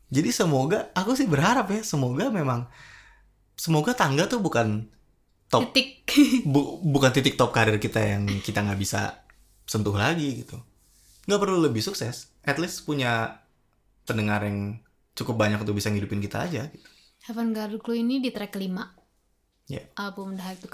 jadi 0.07 0.29
semoga 0.31 0.91
aku 0.95 1.15
sih 1.19 1.27
berharap 1.27 1.67
ya 1.73 1.81
semoga 1.83 2.31
memang 2.31 2.67
semoga 3.57 3.91
tangga 3.97 4.29
tuh 4.29 4.39
bukan 4.39 4.87
top 5.51 5.71
titik. 5.73 6.07
bu- 6.53 6.79
bukan 6.83 7.11
titik 7.11 7.35
top 7.35 7.51
karir 7.51 7.79
kita 7.81 7.99
yang 7.99 8.23
kita 8.43 8.63
nggak 8.63 8.79
bisa 8.79 9.23
sentuh 9.67 9.95
lagi 9.95 10.43
gitu 10.45 10.57
nggak 11.27 11.39
perlu 11.43 11.59
lebih 11.67 11.83
sukses 11.83 12.31
at 12.47 12.55
least 12.61 12.87
punya 12.87 13.43
pendengar 14.07 14.43
yang 14.47 14.79
cukup 15.17 15.35
banyak 15.35 15.59
untuk 15.59 15.75
bisa 15.75 15.91
ngidupin 15.91 16.21
kita 16.23 16.47
aja 16.47 16.69
gitu. 16.71 16.87
Heaven 17.27 17.51
Guard 17.51 17.75
Clue 17.83 17.99
ini 17.99 18.23
di 18.23 18.31
track 18.31 18.55
5 18.55 18.95
Ya. 19.67 19.83
album 19.99 20.39
The 20.39 20.43
Hike 20.47 20.71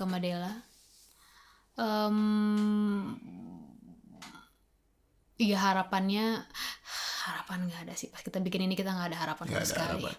Em, 1.73 3.17
Iya 5.33 5.57
harapannya 5.59 6.45
harapan 7.25 7.59
nggak 7.67 7.79
ada 7.89 7.93
sih. 7.97 8.07
Pas 8.13 8.21
kita 8.21 8.37
bikin 8.37 8.69
ini 8.69 8.77
kita 8.77 8.93
nggak 8.93 9.09
ada 9.11 9.17
harapan 9.17 9.45
sama 9.49 9.57
ada 9.59 9.67
sekali. 9.67 10.03
harapan. 10.05 10.15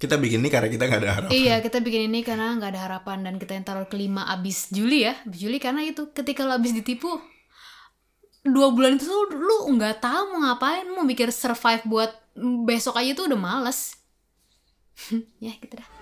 kita 0.00 0.16
bikin 0.16 0.40
ini 0.40 0.48
karena 0.48 0.68
kita 0.72 0.84
nggak 0.88 1.00
ada 1.04 1.10
harapan. 1.12 1.32
Iya 1.36 1.56
kita 1.60 1.78
bikin 1.84 2.02
ini 2.08 2.20
karena 2.24 2.56
nggak 2.56 2.70
ada 2.72 2.80
harapan. 2.88 3.18
Dan 3.22 3.34
kita 3.38 3.52
yang 3.54 3.64
taruh 3.68 3.86
kelima 3.86 4.26
abis 4.32 4.72
Juli 4.72 5.06
ya. 5.06 5.14
Juli 5.28 5.60
karena 5.60 5.84
itu 5.84 6.10
ketika 6.10 6.42
lo 6.48 6.56
abis 6.56 6.72
ditipu 6.72 7.20
dua 8.40 8.72
bulan 8.72 8.96
itu 8.96 9.04
tuh 9.04 9.28
lu 9.28 9.68
nggak 9.76 10.00
tahu 10.02 10.22
mau 10.34 10.50
ngapain. 10.50 10.88
Mau 10.90 11.04
mikir 11.06 11.30
survive 11.30 11.84
buat 11.86 12.10
besok 12.66 12.98
aja 12.98 13.12
tuh 13.14 13.30
udah 13.30 13.40
males. 13.40 13.94
Ya 15.44 15.56
gitu 15.56 15.80
dah 15.80 15.99